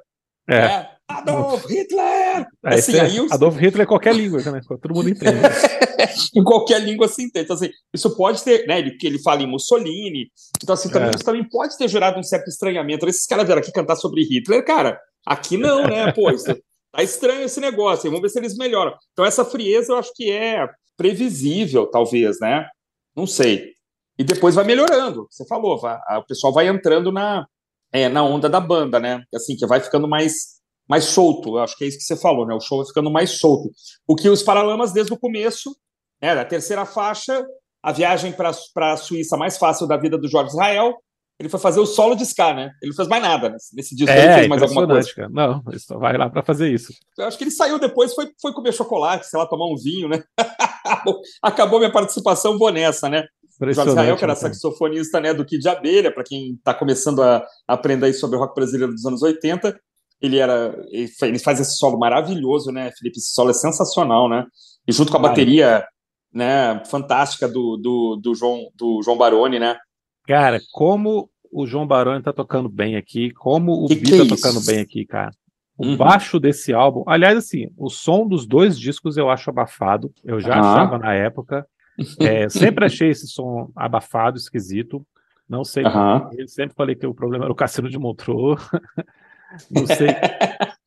É. 0.49 0.61
né? 0.61 0.89
Adolf 1.09 1.65
Hitler! 1.65 2.47
Aí 2.63 2.79
Assim, 2.79 2.97
aí 2.97 3.19
os- 3.19 3.31
Adolf 3.33 3.57
Hitler 3.57 3.83
é 3.83 3.85
qualquer 3.85 4.15
língua, 4.15 4.39
né? 4.49 4.61
Todo 4.81 4.93
mundo 4.95 5.09
entende. 5.09 5.39
em 6.33 6.41
qualquer 6.43 6.79
língua 6.81 7.05
assim 7.05 7.29
tem. 7.29 7.43
Então, 7.43 7.57
assim, 7.57 7.69
isso 7.93 8.15
pode 8.15 8.41
ter, 8.43 8.65
né? 8.65 8.79
Ele, 8.79 8.97
ele 9.03 9.19
fala 9.19 9.41
em 9.41 9.47
Mussolini. 9.47 10.31
Então, 10.63 10.73
assim, 10.73 10.89
também, 10.89 11.09
É. 11.09 11.11
isso 11.15 11.25
também 11.25 11.43
pode 11.49 11.77
ter 11.77 11.89
gerado 11.89 12.17
um 12.17 12.23
certo 12.23 12.47
estranhamento. 12.47 13.05
Esses 13.09 13.25
caras 13.25 13.45
vieram 13.45 13.61
aqui 13.61 13.73
cantar 13.73 13.97
sobre 13.97 14.23
Hitler, 14.23 14.63
cara. 14.63 14.97
Aqui 15.25 15.57
não, 15.57 15.83
né? 15.83 16.13
Pô, 16.13 16.29
isso, 16.31 16.45
tá 16.91 17.03
estranho 17.03 17.43
esse 17.43 17.59
negócio. 17.59 18.09
Vamos 18.09 18.21
ver 18.21 18.29
se 18.29 18.39
eles 18.39 18.57
melhoram. 18.57 18.93
Então, 19.13 19.25
essa 19.25 19.43
frieza 19.45 19.93
eu 19.93 19.97
acho 19.97 20.11
que 20.13 20.31
é 20.31 20.67
previsível, 20.95 21.87
talvez, 21.87 22.39
né? 22.39 22.67
Não 23.15 23.27
sei. 23.27 23.73
E 24.17 24.23
depois 24.23 24.55
vai 24.55 24.65
melhorando. 24.65 25.27
Você 25.29 25.45
falou, 25.45 25.79
vai- 25.79 25.99
o 26.17 26.25
pessoal 26.25 26.51
vai 26.51 26.67
entrando 26.67 27.11
na, 27.11 27.45
é, 27.91 28.09
na 28.09 28.23
onda 28.23 28.49
da 28.49 28.59
banda, 28.59 28.99
né? 28.99 29.23
Assim, 29.33 29.55
que 29.55 29.65
vai 29.67 29.79
ficando 29.79 30.07
mais, 30.07 30.59
mais 30.89 31.03
solto. 31.05 31.57
Eu 31.57 31.59
acho 31.59 31.77
que 31.77 31.83
é 31.83 31.87
isso 31.87 31.97
que 31.97 32.03
você 32.03 32.15
falou, 32.17 32.45
né? 32.45 32.55
O 32.55 32.59
show 32.59 32.79
vai 32.79 32.87
ficando 32.87 33.11
mais 33.11 33.31
solto. 33.39 33.69
O 34.07 34.15
que 34.15 34.27
os 34.29 34.41
Paralamas, 34.41 34.91
desde 34.91 35.13
o 35.13 35.19
começo, 35.19 35.75
né, 36.21 36.33
da 36.33 36.43
terceira 36.43 36.85
faixa, 36.85 37.45
a 37.83 37.91
viagem 37.91 38.31
para 38.31 38.51
a 38.91 38.97
Suíça 38.97 39.37
mais 39.37 39.57
fácil 39.57 39.87
da 39.87 39.97
vida 39.97 40.17
do 40.17 40.27
Jorge 40.27 40.49
Israel, 40.49 40.95
ele 41.39 41.49
foi 41.49 41.59
fazer 41.59 41.79
o 41.79 41.85
solo 41.85 42.15
de 42.15 42.23
ska, 42.23 42.53
né? 42.53 42.71
Ele 42.81 42.89
não 42.89 42.95
fez 42.95 43.07
mais 43.07 43.21
nada 43.21 43.49
nesse, 43.73 43.95
disco, 43.95 44.11
ele 44.11 44.19
É, 44.21 44.35
fez 44.35 44.47
mais 44.47 44.61
alguma 44.63 44.87
coisa. 44.87 45.13
cara. 45.13 45.29
Não, 45.29 45.63
ele 45.67 45.79
só 45.79 45.97
vai 45.97 46.17
lá 46.17 46.29
para 46.29 46.41
fazer 46.43 46.71
isso. 46.73 46.93
Eu 47.17 47.25
acho 47.27 47.37
que 47.37 47.43
ele 47.43 47.51
saiu 47.51 47.77
depois, 47.77 48.13
foi, 48.13 48.29
foi 48.41 48.53
comer 48.53 48.73
chocolate, 48.73 49.27
sei 49.27 49.37
lá, 49.39 49.45
tomar 49.45 49.65
um 49.65 49.75
vinho, 49.75 50.07
né? 50.09 50.23
Acabou 51.41 51.79
minha 51.79 51.91
participação, 51.91 52.57
vou 52.57 52.71
nessa, 52.71 53.09
né? 53.09 53.23
Jorge. 53.59 53.89
Israel, 53.89 54.15
que 54.15 54.23
era 54.23 54.35
saxofonista 54.35 55.19
né, 55.19 55.33
do 55.33 55.43
Kid 55.43 55.61
de 55.61 55.67
Abelha, 55.69 56.13
para 56.13 56.23
quem 56.23 56.53
está 56.53 56.73
começando 56.75 57.23
a 57.23 57.43
aprender 57.67 58.13
sobre 58.13 58.35
o 58.37 58.39
rock 58.39 58.53
brasileiro 58.53 58.93
dos 58.93 59.03
anos 59.05 59.23
80, 59.23 59.75
ele 60.21 60.37
era. 60.37 60.75
Ele 60.91 61.07
fa- 61.07 61.27
ele 61.27 61.39
faz 61.39 61.59
esse 61.59 61.75
solo 61.75 61.97
maravilhoso, 61.97 62.71
né, 62.71 62.91
Felipe? 62.97 63.17
Esse 63.17 63.33
solo 63.33 63.49
é 63.49 63.53
sensacional, 63.53 64.29
né? 64.29 64.45
E 64.87 64.91
junto 64.91 65.11
com 65.11 65.17
a 65.17 65.21
bateria 65.21 65.83
né, 66.31 66.83
fantástica 66.85 67.47
do, 67.47 67.77
do, 67.77 68.15
do, 68.21 68.35
João, 68.35 68.67
do 68.75 69.01
João 69.03 69.17
Baroni, 69.17 69.57
né? 69.59 69.75
Cara, 70.27 70.59
como 70.73 71.29
o 71.51 71.65
João 71.65 71.87
Baroni 71.87 72.21
tá 72.21 72.33
tocando 72.33 72.67
bem 72.69 72.95
aqui, 72.97 73.31
como 73.31 73.71
o 73.71 73.87
Que 73.87 73.95
Bi 73.95 74.07
que 74.09 74.13
é 74.15 74.17
tá 74.17 74.23
isso? 74.25 74.35
tocando 74.35 74.65
bem 74.65 74.79
aqui, 74.81 75.05
cara. 75.05 75.31
O 75.77 75.85
Uhum. 75.87 75.97
baixo 75.97 76.39
desse 76.39 76.73
álbum, 76.73 77.03
aliás, 77.07 77.37
assim, 77.37 77.69
o 77.77 77.89
som 77.89 78.27
dos 78.27 78.45
dois 78.45 78.77
discos 78.79 79.15
eu 79.15 79.29
acho 79.29 79.49
abafado, 79.49 80.11
eu 80.23 80.39
já 80.41 80.55
Ah. 80.55 80.59
achava 80.59 80.97
na 80.99 81.13
época. 81.13 81.65
É, 82.45 82.49
sempre 82.49 82.85
achei 82.85 83.09
esse 83.09 83.27
som 83.27 83.71
abafado, 83.75 84.37
esquisito. 84.37 85.05
Não 85.49 85.63
sei. 85.63 85.83
Aham. 85.85 86.29
Eu 86.37 86.47
sempre 86.47 86.75
falei 86.75 86.95
que 86.95 87.07
o 87.07 87.13
problema 87.13 87.45
era 87.45 87.51
o 87.51 87.55
Cassino 87.55 87.89
de 87.89 87.97
Montreux. 87.97 88.59
Não 89.71 89.85
sei 89.87 90.09
o 90.11 90.77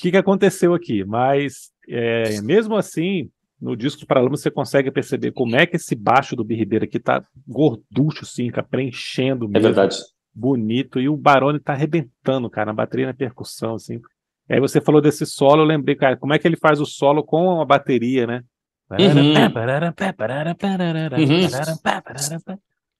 que, 0.00 0.10
que 0.12 0.16
aconteceu 0.16 0.72
aqui, 0.72 1.04
mas 1.04 1.70
é, 1.88 2.40
mesmo 2.42 2.76
assim, 2.76 3.28
no 3.64 3.74
disco 3.74 4.00
de 4.00 4.06
Paralamas 4.06 4.42
você 4.42 4.50
consegue 4.50 4.90
perceber 4.90 5.32
como 5.32 5.56
é 5.56 5.64
que 5.64 5.76
esse 5.76 5.94
baixo 5.94 6.36
do 6.36 6.44
Bi 6.44 6.54
Ribeiro 6.54 6.84
aqui 6.84 7.00
tá 7.00 7.24
gorducho, 7.48 8.22
assim, 8.22 8.50
cara, 8.50 8.66
preenchendo 8.70 9.46
É 9.46 9.48
mesmo, 9.48 9.62
verdade. 9.62 9.96
bonito, 10.34 11.00
e 11.00 11.08
o 11.08 11.16
Barone 11.16 11.58
tá 11.58 11.72
arrebentando, 11.72 12.50
cara, 12.50 12.66
na 12.66 12.72
bateria 12.74 13.06
na 13.06 13.14
percussão, 13.14 13.76
assim. 13.76 14.02
E 14.50 14.54
aí 14.54 14.60
você 14.60 14.82
falou 14.82 15.00
desse 15.00 15.24
solo, 15.24 15.62
eu 15.62 15.66
lembrei, 15.66 15.96
cara, 15.96 16.14
como 16.14 16.34
é 16.34 16.38
que 16.38 16.46
ele 16.46 16.58
faz 16.58 16.78
o 16.78 16.84
solo 16.84 17.24
com 17.24 17.62
a 17.62 17.64
bateria, 17.64 18.26
né? 18.26 18.42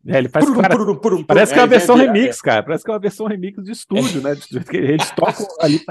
É, 0.06 0.18
ele 0.18 0.28
faz, 0.30 0.46
cara, 0.62 0.76
Parece 1.26 1.52
que 1.52 1.58
é 1.58 1.62
uma 1.62 1.66
é, 1.66 1.76
é, 1.76 1.78
versão 1.78 1.98
é, 1.98 2.06
remix, 2.06 2.40
cara. 2.40 2.62
Parece 2.62 2.84
que 2.84 2.90
é 2.90 2.94
uma 2.94 3.00
versão 3.00 3.26
remix 3.26 3.62
de 3.62 3.72
estúdio, 3.72 4.22
né? 4.22 4.34
Eles 4.72 5.10
tocam 5.10 5.46
ali. 5.60 5.84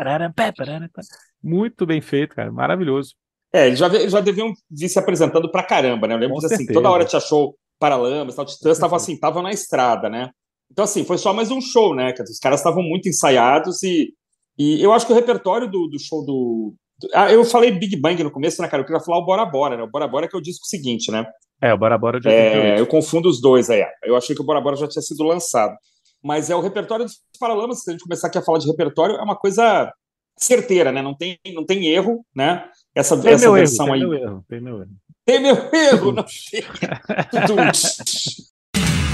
Muito 1.43 1.85
bem 1.85 2.01
feito, 2.01 2.35
cara. 2.35 2.51
Maravilhoso. 2.51 3.13
É, 3.53 3.67
eles 3.67 3.77
já, 3.79 3.87
eles 3.87 4.11
já 4.11 4.19
deviam 4.19 4.51
vir 4.69 4.89
se 4.89 4.97
apresentando 4.97 5.49
pra 5.51 5.63
caramba, 5.63 6.07
né? 6.07 6.15
Eu 6.15 6.19
lembro 6.19 6.33
Com 6.35 6.39
que 6.39 6.45
assim, 6.47 6.57
certeza. 6.57 6.73
toda 6.79 6.89
hora 6.89 7.05
tinha 7.05 7.19
show 7.19 7.55
Paralamas, 7.79 8.35
tal, 8.35 8.45
Titãs, 8.45 8.77
estavam 8.77 8.95
assim, 8.95 9.13
estavam 9.13 9.43
na 9.43 9.51
estrada, 9.51 10.09
né? 10.09 10.29
Então, 10.71 10.85
assim, 10.85 11.03
foi 11.05 11.17
só 11.17 11.33
mais 11.33 11.51
um 11.51 11.61
show, 11.61 11.93
né? 11.93 12.13
Os 12.27 12.39
caras 12.39 12.59
estavam 12.61 12.81
muito 12.81 13.07
ensaiados 13.07 13.83
e, 13.83 14.11
e 14.57 14.81
eu 14.83 14.91
acho 14.91 15.05
que 15.05 15.11
o 15.11 15.15
repertório 15.15 15.69
do, 15.69 15.87
do 15.87 15.99
show 15.99 16.25
do, 16.25 16.73
do- 16.99 17.09
Ah, 17.13 17.31
eu 17.31 17.43
falei 17.45 17.71
Big 17.71 17.95
Bang 17.97 18.23
no 18.23 18.31
começo, 18.31 18.59
né, 18.61 18.67
cara? 18.67 18.81
Eu 18.81 18.87
queria 18.87 19.01
falar 19.03 19.19
o 19.19 19.25
Bora 19.25 19.45
Bora, 19.45 19.77
né? 19.77 19.83
O 19.83 19.87
Bora 19.89 20.07
Bora 20.07 20.27
que 20.27 20.35
é 20.35 20.39
o 20.39 20.41
disco 20.41 20.65
seguinte, 20.65 21.11
né? 21.11 21.25
É, 21.61 21.71
o 21.73 21.77
Bora 21.77 21.97
Bora 21.97 22.19
de 22.19 22.27
É, 22.27 22.45
88. 22.47 22.79
eu 22.79 22.87
confundo 22.87 23.29
os 23.29 23.39
dois 23.39 23.69
aí. 23.69 23.83
Eu 24.03 24.15
achei 24.15 24.35
que 24.35 24.41
o 24.41 24.45
Bora 24.45 24.59
Bora 24.61 24.75
já 24.75 24.87
tinha 24.87 25.01
sido 25.01 25.23
lançado. 25.23 25.75
Mas 26.23 26.49
é 26.49 26.55
o 26.55 26.61
repertório 26.61 27.05
dos 27.05 27.19
Paralamas, 27.39 27.83
se 27.83 27.89
a 27.89 27.93
gente 27.93 28.03
começar 28.03 28.27
aqui 28.27 28.37
a 28.37 28.41
falar 28.41 28.57
de 28.57 28.67
repertório, 28.67 29.15
é 29.17 29.21
uma 29.21 29.35
coisa 29.35 29.91
certeira, 30.39 30.91
né? 30.91 31.01
Não 31.01 31.13
tem, 31.15 31.37
não 31.53 31.65
tem 31.65 31.85
erro, 31.87 32.25
né? 32.35 32.65
Essa, 32.95 33.17
Tem 33.17 33.33
essa 33.33 33.41
meu 33.45 33.57
erro, 33.57 33.65
versão 33.67 33.85
tem 33.85 33.93
aí. 33.95 33.99
meu 34.01 34.13
erro, 34.13 34.45
tem 34.47 34.61
meu 34.61 34.81
erro. 34.81 34.91
Tem 35.25 35.39
meu 35.41 35.55
erro, 35.73 36.11
não. 36.11 36.25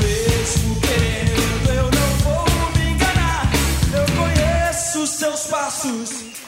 Mesmo 0.01 0.81
querendo, 0.81 1.69
eu 1.69 1.83
não 1.83 2.09
vou 2.23 2.45
me 2.77 2.91
enganar. 2.91 3.49
Eu 3.93 4.05
conheço 4.17 5.07
seus 5.07 5.47
passos. 5.47 6.38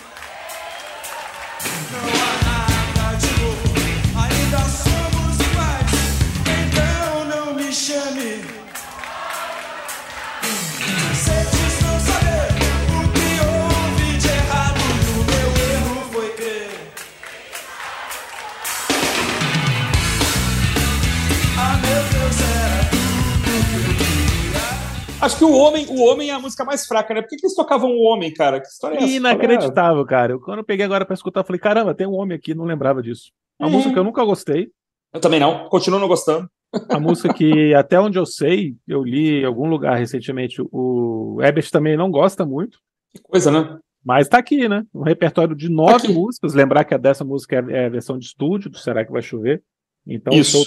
Acho 25.22 25.38
que 25.38 25.44
o 25.44 25.52
homem, 25.54 25.86
o 25.88 26.02
homem 26.04 26.30
é 26.30 26.34
a 26.34 26.40
música 26.40 26.66
mais 26.66 26.86
fraca, 26.86 27.14
né? 27.14 27.22
Por 27.22 27.30
que, 27.30 27.36
que 27.38 27.46
eles 27.46 27.56
tocavam 27.56 27.92
o 27.92 28.02
homem, 28.02 28.34
cara? 28.34 28.60
Que 28.60 28.68
história 28.68 28.96
é 28.96 29.04
essa? 29.04 29.08
Inacreditável, 29.14 30.06
cara. 30.06 30.40
Quando 30.40 30.60
eu 30.60 30.64
peguei 30.66 30.86
agora 30.86 31.06
pra 31.06 31.14
escutar, 31.14 31.42
eu 31.42 31.46
falei, 31.46 31.60
caramba, 31.60 31.94
tem 31.94 32.08
um 32.08 32.16
homem 32.16 32.36
aqui, 32.36 32.56
não 32.56 32.66
lembrava 32.66 33.02
disso. 33.04 33.32
Uma 33.60 33.68
Uhum. 33.68 33.74
música 33.76 33.94
que 33.94 34.00
eu 34.00 34.04
nunca 34.04 34.24
gostei. 34.26 34.70
Eu 35.14 35.20
também 35.22 35.40
não. 35.40 35.70
Continuo 35.70 36.00
não 36.00 36.08
gostando. 36.08 36.50
A 36.90 37.00
música 37.00 37.32
que, 37.34 37.74
até 37.76 38.00
onde 38.00 38.18
eu 38.18 38.26
sei, 38.26 38.76
eu 38.88 39.04
li 39.04 39.42
em 39.42 39.46
algum 39.46 39.68
lugar 39.68 39.96
recentemente, 39.98 40.62
o 40.72 41.38
Ebert 41.42 41.70
também 41.70 41.96
não 41.96 42.10
gosta 42.10 42.46
muito. 42.46 42.80
Que 43.14 43.22
coisa, 43.22 43.52
né? 43.52 43.78
Mas 44.04 44.28
tá 44.28 44.40
aqui, 44.40 44.68
né? 44.68 44.84
Um 44.96 45.04
repertório 45.04 45.56
de 45.56 45.70
nove 45.70 45.94
aqui. 46.06 46.14
músicas. 46.14 46.56
Lembrar 46.56 46.84
que 46.84 46.96
a 46.96 46.98
dessa 46.98 47.24
música 47.24 47.58
é, 47.70 47.84
é 47.84 47.86
a 47.86 47.90
versão 47.90 48.18
de 48.18 48.26
estúdio 48.26 48.72
do 48.72 48.78
Será 48.80 49.06
que 49.06 49.12
Vai 49.12 49.22
Chover? 49.22 49.62
Então, 50.08 50.34
isso. 50.34 50.64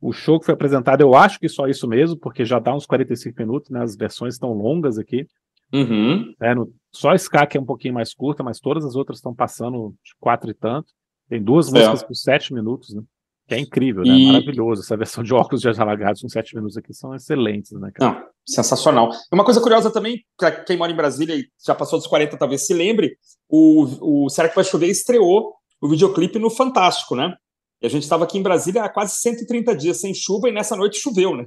O 0.00 0.12
show, 0.12 0.38
que 0.38 0.46
foi 0.46 0.54
apresentado, 0.54 1.00
eu 1.00 1.14
acho 1.14 1.38
que 1.38 1.48
só 1.48 1.66
isso 1.66 1.88
mesmo, 1.88 2.18
porque 2.18 2.44
já 2.44 2.58
dá 2.58 2.74
uns 2.74 2.86
45 2.86 3.34
minutos, 3.38 3.70
né? 3.70 3.82
As 3.82 3.96
versões 3.96 4.34
estão 4.34 4.52
longas 4.52 4.98
aqui. 4.98 5.26
Uhum. 5.72 6.32
É, 6.40 6.54
no, 6.54 6.72
só 6.92 7.10
a 7.10 7.14
Ska 7.14 7.46
que 7.46 7.56
é 7.56 7.60
um 7.60 7.64
pouquinho 7.64 7.94
mais 7.94 8.14
curta, 8.14 8.42
mas 8.42 8.60
todas 8.60 8.84
as 8.84 8.94
outras 8.94 9.18
estão 9.18 9.34
passando 9.34 9.94
de 10.04 10.12
quatro 10.20 10.50
e 10.50 10.54
tanto. 10.54 10.88
Tem 11.28 11.42
duas 11.42 11.70
músicas 11.70 12.02
por 12.02 12.14
sete 12.14 12.54
minutos, 12.54 12.94
né? 12.94 13.02
Que 13.48 13.54
é 13.54 13.58
incrível, 13.58 14.02
né? 14.02 14.10
E... 14.10 14.26
Maravilhoso. 14.32 14.82
Essa 14.82 14.96
versão 14.96 15.22
de 15.22 15.32
óculos 15.34 15.60
de 15.60 15.68
alagados 15.68 16.20
com 16.20 16.28
sete 16.28 16.54
minutos 16.54 16.76
aqui 16.76 16.92
são 16.92 17.14
excelentes, 17.14 17.72
né, 17.72 17.90
cara? 17.94 18.12
Não, 18.12 18.26
sensacional. 18.46 19.10
Uma 19.32 19.44
coisa 19.44 19.60
curiosa 19.60 19.90
também, 19.90 20.24
para 20.36 20.50
quem 20.50 20.76
mora 20.76 20.92
em 20.92 20.96
Brasília 20.96 21.34
e 21.34 21.46
já 21.64 21.74
passou 21.74 21.98
dos 21.98 22.08
40, 22.08 22.36
talvez 22.36 22.66
se 22.66 22.74
lembre, 22.74 23.16
o, 23.48 24.24
o 24.24 24.28
Será 24.28 24.48
que 24.48 24.54
vai 24.54 24.64
chover 24.64 24.88
estreou 24.88 25.54
o 25.80 25.88
videoclipe 25.88 26.38
no 26.38 26.50
Fantástico, 26.50 27.14
né? 27.14 27.34
E 27.80 27.86
a 27.86 27.90
gente 27.90 28.02
estava 28.02 28.24
aqui 28.24 28.38
em 28.38 28.42
Brasília 28.42 28.84
há 28.84 28.88
quase 28.88 29.16
130 29.16 29.76
dias 29.76 30.00
sem 30.00 30.14
chuva 30.14 30.48
e 30.48 30.52
nessa 30.52 30.76
noite 30.76 30.98
choveu, 30.98 31.36
né? 31.36 31.46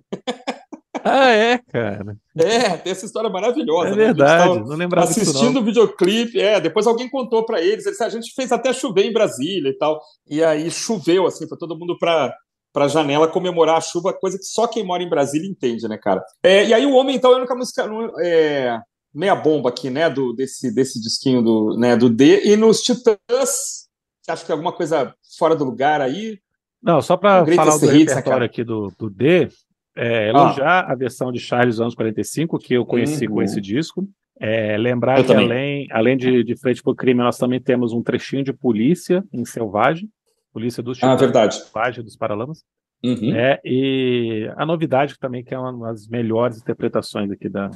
Ah, 1.03 1.29
é, 1.29 1.57
cara. 1.71 2.17
É, 2.37 2.77
tem 2.77 2.91
essa 2.91 3.05
história 3.05 3.29
maravilhosa. 3.29 3.87
É 3.87 3.91
né? 3.91 3.95
verdade, 3.95 4.59
não 4.59 4.75
lembrava 4.75 5.09
Assistindo 5.09 5.59
o 5.59 5.63
videoclipe, 5.63 6.39
é, 6.39 6.59
depois 6.59 6.85
alguém 6.85 7.09
contou 7.09 7.45
para 7.45 7.61
eles, 7.61 7.85
eles, 7.85 8.01
a 8.01 8.09
gente 8.09 8.33
fez 8.33 8.51
até 8.51 8.73
chover 8.73 9.05
em 9.05 9.13
Brasília 9.13 9.69
e 9.69 9.77
tal, 9.77 10.01
e 10.29 10.43
aí 10.43 10.69
choveu, 10.69 11.25
assim, 11.25 11.47
foi 11.47 11.57
todo 11.57 11.77
mundo 11.77 11.97
para 11.97 12.35
para 12.71 12.85
a 12.85 12.87
janela 12.87 13.27
comemorar 13.27 13.77
a 13.77 13.81
chuva, 13.81 14.13
coisa 14.13 14.37
que 14.37 14.45
só 14.45 14.67
quem 14.67 14.83
mora 14.83 15.01
em 15.01 15.09
Brasília 15.09 15.49
entende, 15.49 15.87
né, 15.87 15.97
cara? 15.97 16.23
É, 16.43 16.67
e 16.67 16.73
aí 16.73 16.85
o 16.85 16.93
Homem, 16.93 17.15
então, 17.15 17.31
é 17.31 17.33
a 17.33 17.37
única 17.37 17.55
música 17.55 17.89
é, 18.23 18.79
meia 19.13 19.35
bomba 19.35 19.69
aqui, 19.69 19.89
né, 19.89 20.07
do, 20.07 20.33
desse, 20.33 20.71
desse 20.73 21.01
disquinho 21.01 21.41
do, 21.41 21.75
né, 21.79 21.97
do 21.97 22.09
D, 22.09 22.45
e 22.45 22.55
nos 22.55 22.81
Titãs, 22.81 23.88
acha 24.31 24.45
que 24.45 24.51
alguma 24.51 24.71
coisa 24.71 25.13
fora 25.37 25.55
do 25.55 25.63
lugar 25.63 26.01
aí? 26.01 26.39
Não, 26.81 27.01
só 27.01 27.17
para 27.17 27.45
falar 27.45 27.77
do 27.77 27.87
repertório 27.87 28.45
aqui 28.45 28.63
do, 28.63 28.91
do 28.97 29.09
D, 29.09 29.49
é, 29.95 30.29
elogiar 30.29 30.85
ah. 30.85 30.91
a 30.91 30.95
versão 30.95 31.31
de 31.31 31.39
Charles 31.39 31.75
dos 31.75 31.81
anos 31.81 31.95
45, 31.95 32.57
que 32.57 32.73
eu 32.73 32.85
conheci 32.85 33.27
uhum. 33.27 33.35
com 33.35 33.41
esse 33.41 33.59
disco. 33.59 34.07
É, 34.39 34.77
lembrar 34.77 35.19
eu 35.19 35.25
que 35.25 35.33
além, 35.33 35.87
além 35.91 36.15
de, 36.15 36.43
de 36.45 36.55
Frente 36.55 36.81
por 36.81 36.95
Crime, 36.95 37.19
nós 37.19 37.37
também 37.37 37.59
temos 37.59 37.91
um 37.91 38.01
trechinho 38.01 38.43
de 38.43 38.53
Polícia 38.53 39.21
em 39.33 39.43
Selvagem, 39.43 40.09
Polícia 40.53 40.81
dos 40.81 41.03
ah, 41.03 41.15
verdade. 41.15 41.55
Selvagem 41.55 42.03
dos 42.03 42.15
Paralamas. 42.15 42.63
Uhum. 43.03 43.35
É, 43.35 43.59
e 43.63 44.49
a 44.55 44.65
novidade 44.65 45.17
também, 45.19 45.43
que 45.43 45.53
é 45.53 45.59
uma 45.59 45.87
das 45.87 46.07
melhores 46.07 46.57
interpretações 46.57 47.29
aqui 47.31 47.49
da, 47.49 47.69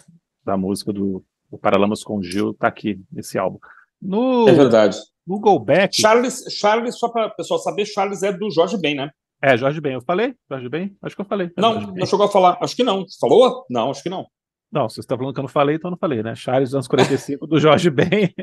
da 0.46 0.56
música 0.56 0.94
do, 0.94 1.24
do 1.52 1.58
Paralamas 1.58 2.04
com 2.04 2.22
Gil, 2.22 2.52
está 2.52 2.68
aqui 2.68 3.00
nesse 3.12 3.38
álbum. 3.38 3.60
No, 4.02 4.48
é 4.48 4.54
verdade. 4.54 4.98
No 5.26 5.40
Go 5.40 5.60
Back. 5.60 5.96
Charles, 6.00 6.44
Charles 6.50 6.98
só 6.98 7.10
para 7.10 7.28
o 7.28 7.36
pessoal 7.36 7.60
saber, 7.60 7.86
Charles 7.86 8.24
é 8.24 8.32
do 8.32 8.52
Jorge 8.52 8.78
Ben, 8.78 8.96
né? 8.96 9.10
É, 9.42 9.58
Jorge 9.58 9.82
Ben, 9.82 9.94
eu 9.94 10.02
falei? 10.02 10.34
Jorge 10.50 10.70
Ben? 10.70 10.96
Acho 11.02 11.16
que 11.16 11.22
eu 11.22 11.26
falei. 11.26 11.50
não, 11.58 11.82
não 11.82 12.06
chegou 12.06 12.26
a 12.26 12.30
falar. 12.30 12.58
Acho 12.62 12.76
que 12.76 12.84
não. 12.84 13.04
Falou? 13.20 13.66
Não, 13.70 13.90
acho 13.90 14.02
que 14.02 14.10
não. 14.10 14.26
Não, 14.72 14.90
você 14.90 15.02
está 15.02 15.16
falando 15.16 15.34
que 15.34 15.40
eu 15.40 15.44
não 15.44 15.50
falei, 15.50 15.76
então 15.76 15.90
eu 15.90 15.92
não 15.92 15.98
falei, 16.00 16.24
né? 16.24 16.34
Charles 16.34 16.70
dos 16.70 16.76
anos 16.76 16.88
45 16.88 17.46
do 17.46 17.60
Jorge 17.60 17.92
Ben. 17.92 18.34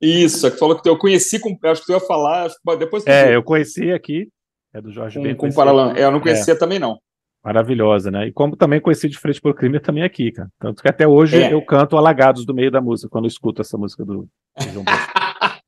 Isso, 0.00 0.46
é 0.46 0.50
que 0.50 0.56
falou 0.56 0.80
que 0.80 0.88
eu 0.88 0.96
conheci, 0.96 1.40
com, 1.40 1.58
acho 1.64 1.80
que 1.80 1.86
tu 1.88 1.92
ia 1.92 2.00
falar, 2.00 2.48
depois 2.78 3.04
É, 3.08 3.34
eu 3.34 3.42
conheci 3.42 3.90
aqui, 3.90 4.28
é 4.72 4.80
do 4.80 4.92
Jorge 4.92 5.18
com, 5.18 5.24
Ben. 5.24 5.34
Com 5.34 5.52
Paralan. 5.52 5.94
É, 5.96 6.04
eu 6.04 6.12
não 6.12 6.20
conhecia 6.20 6.54
é. 6.54 6.56
também, 6.56 6.78
não. 6.78 6.98
Maravilhosa, 7.44 8.10
né? 8.10 8.28
E 8.28 8.32
como 8.32 8.54
também 8.54 8.80
conheci 8.80 9.08
de 9.08 9.18
frente 9.18 9.40
por 9.40 9.54
crime 9.54 9.80
também 9.80 10.04
aqui, 10.04 10.30
cara. 10.30 10.48
Tanto 10.60 10.80
que 10.80 10.88
até 10.88 11.08
hoje 11.08 11.42
é. 11.42 11.52
eu 11.52 11.64
canto 11.64 11.96
Alagados 11.96 12.44
do 12.44 12.54
meio 12.54 12.70
da 12.70 12.80
música, 12.80 13.08
quando 13.08 13.24
eu 13.24 13.28
escuto 13.28 13.62
essa 13.62 13.76
música 13.76 14.04
do, 14.04 14.28
do 14.58 14.72
João 14.72 14.84
Bosco. 14.84 15.12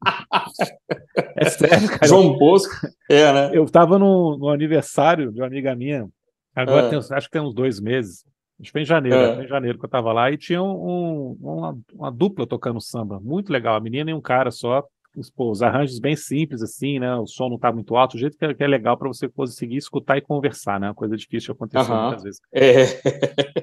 É 1.37 1.45
sério, 1.51 1.88
cara. 1.88 2.07
João 2.07 2.37
Bosco. 2.38 2.75
É, 3.09 3.33
né? 3.33 3.51
Eu 3.53 3.65
estava 3.65 3.99
no, 3.99 4.38
no, 4.38 4.49
aniversário 4.49 5.31
de 5.31 5.41
uma 5.41 5.47
amiga 5.47 5.75
minha, 5.75 6.09
agora 6.55 6.87
é. 6.87 6.91
tem, 6.91 6.99
acho 6.99 7.27
que 7.27 7.31
tem 7.31 7.43
uns 7.43 7.55
dois 7.55 7.81
meses. 7.81 8.25
Acho 8.61 8.69
que 8.69 8.73
foi 8.73 8.83
em 8.83 8.87
janeiro, 8.87 9.17
é. 9.17 9.45
em 9.45 9.49
janeiro 9.49 9.79
que 9.79 9.85
eu 9.85 9.88
estava 9.88 10.12
lá, 10.12 10.31
e 10.31 10.38
tinha 10.38 10.62
um, 10.62 11.37
uma, 11.41 11.79
uma, 11.93 12.11
dupla 12.11 12.47
tocando 12.47 12.81
samba, 12.81 13.21
muito 13.21 13.53
legal, 13.53 13.77
a 13.77 13.81
menina 13.81 14.11
e 14.11 14.15
um 14.15 14.21
cara 14.21 14.51
só, 14.51 14.85
os, 15.16 15.31
pô, 15.31 15.51
os 15.51 15.62
arranjos 15.62 15.98
bem 15.98 16.16
simples, 16.16 16.62
assim, 16.62 16.98
né? 16.98 17.14
O 17.16 17.27
som 17.27 17.48
não 17.48 17.59
tá 17.59 17.72
muito 17.72 17.96
alto, 17.96 18.14
o 18.14 18.18
jeito 18.18 18.37
que 18.37 18.44
é, 18.44 18.55
que 18.55 18.62
é 18.62 18.66
legal 18.66 18.96
para 18.96 19.09
você 19.09 19.29
conseguir 19.29 19.77
escutar 19.77 20.16
e 20.16 20.20
conversar, 20.20 20.81
né? 20.81 20.88
Uma 20.88 20.94
coisa 20.94 21.16
difícil 21.16 21.53
de 21.53 21.53
acontecer 21.53 21.92
muitas 21.92 22.22
vezes. 22.22 22.40
É. 22.53 22.85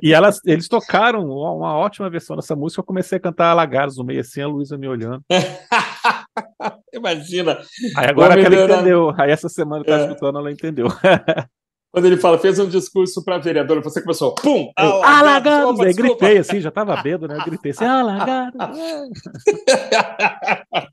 E 0.01 0.13
elas, 0.13 0.39
eles 0.45 0.67
tocaram 0.67 1.25
uma, 1.25 1.51
uma, 1.51 1.77
ótima 1.77 2.09
versão 2.09 2.35
dessa 2.35 2.55
música. 2.55 2.81
Eu 2.81 2.85
comecei 2.85 3.17
a 3.17 3.21
cantar 3.21 3.51
Alagares 3.51 3.97
no 3.97 4.03
meio 4.03 4.21
assim, 4.21 4.41
a 4.41 4.47
Luísa 4.47 4.77
me 4.77 4.88
olhando. 4.88 5.23
Imagina. 6.93 7.59
Aí 7.95 8.07
agora 8.07 8.39
que 8.39 8.45
ela 8.45 8.65
entendeu. 8.65 9.13
Aí 9.17 9.31
essa 9.31 9.49
semana 9.49 9.83
que 9.83 9.89
tá 9.89 9.99
é. 9.99 10.03
escutando, 10.03 10.39
ela 10.39 10.51
entendeu. 10.51 10.88
Quando 11.91 12.05
ele 12.05 12.17
fala, 12.17 12.38
fez 12.38 12.59
um 12.59 12.69
discurso 12.69 13.23
para 13.23 13.39
vereador, 13.39 13.81
você 13.81 13.99
começou, 13.99 14.35
pum, 14.35 14.71
alagados. 14.77 15.79
Aí 15.79 15.91
gritei 15.91 16.38
assim, 16.38 16.62
já 16.62 16.69
estava 16.69 16.95
bêbado, 17.01 17.27
né? 17.27 17.39
Eu 17.39 17.45
gritei 17.45 17.71
assim, 17.71 17.83
alagados. 17.83 18.53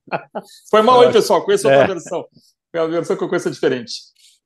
Foi 0.71 0.83
mal 0.83 1.01
aí, 1.01 1.13
pessoal, 1.13 1.45
conheço 1.45 1.69
outra 1.69 1.85
é. 1.85 1.87
versão. 1.87 2.25
Foi 2.71 2.81
a 2.81 2.87
versão 2.87 3.17
que 3.17 3.25
eu 3.25 3.29
conheço 3.29 3.51
diferente. 3.51 3.93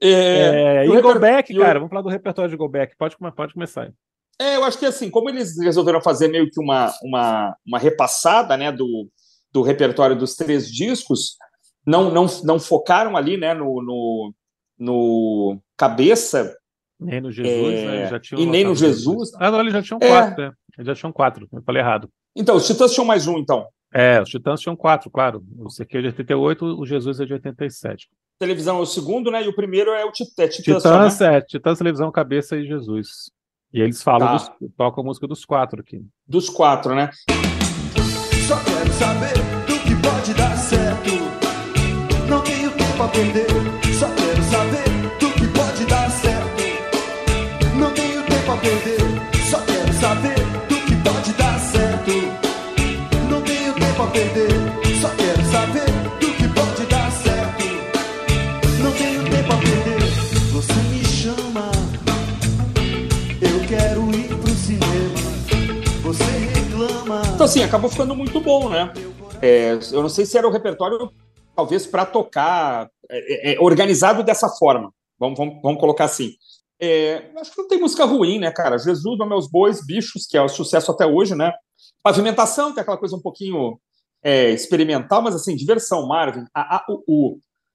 É, 0.03 0.83
é, 0.83 0.87
e 0.87 0.89
o 0.89 1.21
Back, 1.21 1.55
cara, 1.55 1.79
vamos 1.79 1.91
falar 1.91 2.03
do 2.03 2.09
repertório 2.09 2.51
de 2.51 2.57
Go 2.57 2.69
Back. 2.69 2.97
Pode, 2.97 3.17
pode 3.37 3.53
começar 3.53 3.83
aí. 3.83 3.93
É, 4.41 4.57
eu 4.57 4.65
acho 4.65 4.79
que 4.79 4.87
assim, 4.87 5.11
como 5.11 5.29
eles 5.29 5.59
resolveram 5.61 6.01
fazer 6.01 6.29
meio 6.29 6.51
que 6.51 6.59
uma, 6.59 6.91
uma, 7.03 7.55
uma 7.67 7.79
repassada 7.79 8.57
né, 8.57 8.73
do, 8.73 9.07
do 9.53 9.61
repertório 9.61 10.17
dos 10.17 10.35
três 10.35 10.73
discos, 10.73 11.37
não, 11.87 12.11
não, 12.11 12.25
não 12.45 12.59
focaram 12.59 13.19
ali 13.19 13.37
né, 13.37 13.53
no, 13.53 13.83
no, 13.83 14.35
no 14.79 15.61
Cabeça. 15.77 16.57
Nem 16.99 17.21
no 17.21 17.31
Jesus, 17.31 17.75
é... 17.75 17.87
né? 17.87 18.07
Já 18.07 18.19
tinham 18.19 18.41
e 18.41 18.47
nem 18.47 18.65
no 18.65 18.75
Jesus. 18.75 19.31
Ah, 19.35 19.51
não, 19.51 19.61
eles 19.61 19.75
já 19.75 19.83
tinham 19.83 19.99
é. 20.03 20.09
quatro, 20.09 20.43
né? 20.43 20.53
Eles 20.79 20.87
já 20.87 20.95
tinham 20.95 21.13
quatro, 21.13 21.49
eu 21.53 21.63
falei 21.63 21.83
errado. 21.83 22.09
Então, 22.35 22.57
os 22.57 22.67
Titãs 22.67 22.93
tinham 22.95 23.05
mais 23.05 23.27
um, 23.27 23.37
então. 23.39 23.67
É, 23.93 24.21
os 24.23 24.29
Titãs 24.29 24.61
tinham 24.61 24.77
quatro, 24.77 25.11
claro. 25.11 25.45
O 25.59 25.69
CQ 25.69 25.99
é 25.99 26.01
de 26.03 26.07
88, 26.09 26.65
o 26.65 26.87
Jesus 26.87 27.21
é 27.21 27.25
de 27.25 27.33
87. 27.33 28.09
Televisão 28.39 28.79
é 28.79 28.81
o 28.81 28.87
segundo, 28.87 29.31
né? 29.31 29.45
E 29.45 29.49
o 29.49 29.55
primeiro 29.55 29.91
é 29.91 30.05
o 30.05 30.13
Titãs. 30.13 30.47
É 30.47 30.49
Titãs, 30.49 30.83
Titãs 30.83 31.15
só, 31.15 31.25
né? 31.25 31.37
é, 31.37 31.41
Titãs, 31.41 31.79
Televisão, 31.79 32.11
Cabeça 32.11 32.57
e 32.57 32.67
Jesus. 32.67 33.31
E 33.73 33.81
eles 33.81 34.03
falam, 34.03 34.29
tá. 34.29 34.35
dos, 34.35 34.71
tocam 34.77 35.03
a 35.03 35.07
música 35.07 35.27
dos 35.27 35.45
quatro 35.45 35.81
aqui. 35.81 36.03
Dos 36.27 36.49
quatro, 36.49 36.95
né? 36.95 37.11
Só 38.49 38.57
quero 38.65 38.93
saber 38.93 39.35
do 39.67 39.79
que 39.81 39.95
pode 40.03 40.35
dar 40.35 40.57
certo. 40.57 41.11
Não 42.29 42.43
tenho 42.43 42.71
tempo 42.71 43.03
a 43.03 43.09
perder. 43.09 43.47
Só 43.99 44.07
quero 44.15 44.43
saber 44.45 45.19
do 45.19 45.33
que 45.35 45.47
pode 45.49 45.85
dar 45.87 46.11
certo. 46.11 46.63
Não 47.79 47.93
tenho 47.93 48.23
tempo 48.25 48.53
a 48.53 48.57
perder. 48.57 49.01
Só 49.51 49.61
quero 49.65 49.93
saber 49.95 50.60
perder. 54.21 54.51
Só 55.01 55.09
quero 55.17 55.43
saber 55.51 55.91
do 56.21 56.27
que 56.35 56.49
pode 56.49 56.87
dar 56.87 57.11
certo. 57.11 57.65
Não 58.83 58.93
tenho 58.93 59.25
tempo 59.25 59.53
a 59.53 59.57
perder. 59.57 60.01
Você 60.53 60.75
me 60.91 61.05
chama. 61.05 61.71
Eu 63.41 63.67
quero 63.67 64.11
ir 64.11 64.29
pro 64.37 64.51
cinema. 64.51 65.17
Você 66.03 66.25
reclama. 66.25 67.23
Então, 67.35 67.47
assim, 67.47 67.63
acabou 67.63 67.89
ficando 67.89 68.15
muito 68.15 68.41
bom, 68.41 68.69
né? 68.69 68.93
É, 69.41 69.79
eu 69.93 70.03
não 70.03 70.11
sei 70.11 70.27
se 70.27 70.37
era 70.37 70.47
o 70.47 70.51
repertório, 70.51 71.11
talvez, 71.57 71.87
para 71.87 72.05
tocar 72.05 72.91
é, 73.11 73.53
é, 73.53 73.55
é, 73.55 73.61
organizado 73.61 74.23
dessa 74.23 74.49
forma. 74.51 74.93
Vamos, 75.19 75.39
vamos, 75.39 75.63
vamos 75.63 75.81
colocar 75.81 76.05
assim. 76.05 76.33
É, 76.83 77.31
acho 77.39 77.53
que 77.53 77.61
não 77.61 77.69
tem 77.69 77.81
música 77.81 78.05
ruim, 78.05 78.39
né, 78.39 78.51
cara? 78.51 78.79
Jesus, 78.79 79.19
Meus 79.27 79.51
Bois, 79.51 79.85
Bichos, 79.85 80.27
que 80.27 80.37
é 80.37 80.43
o 80.43 80.49
sucesso 80.49 80.91
até 80.91 81.07
hoje, 81.07 81.35
né? 81.35 81.53
Pavimentação, 82.03 82.73
tem 82.73 82.81
aquela 82.81 82.97
coisa 82.97 83.17
um 83.17 83.21
pouquinho 83.21 83.79
é, 84.23 84.51
experimental, 84.51 85.23
mas 85.23 85.35
assim, 85.35 85.57
diversão, 85.57 86.07
Marvin. 86.07 86.45
A, 86.55 86.77
a, 86.77 86.87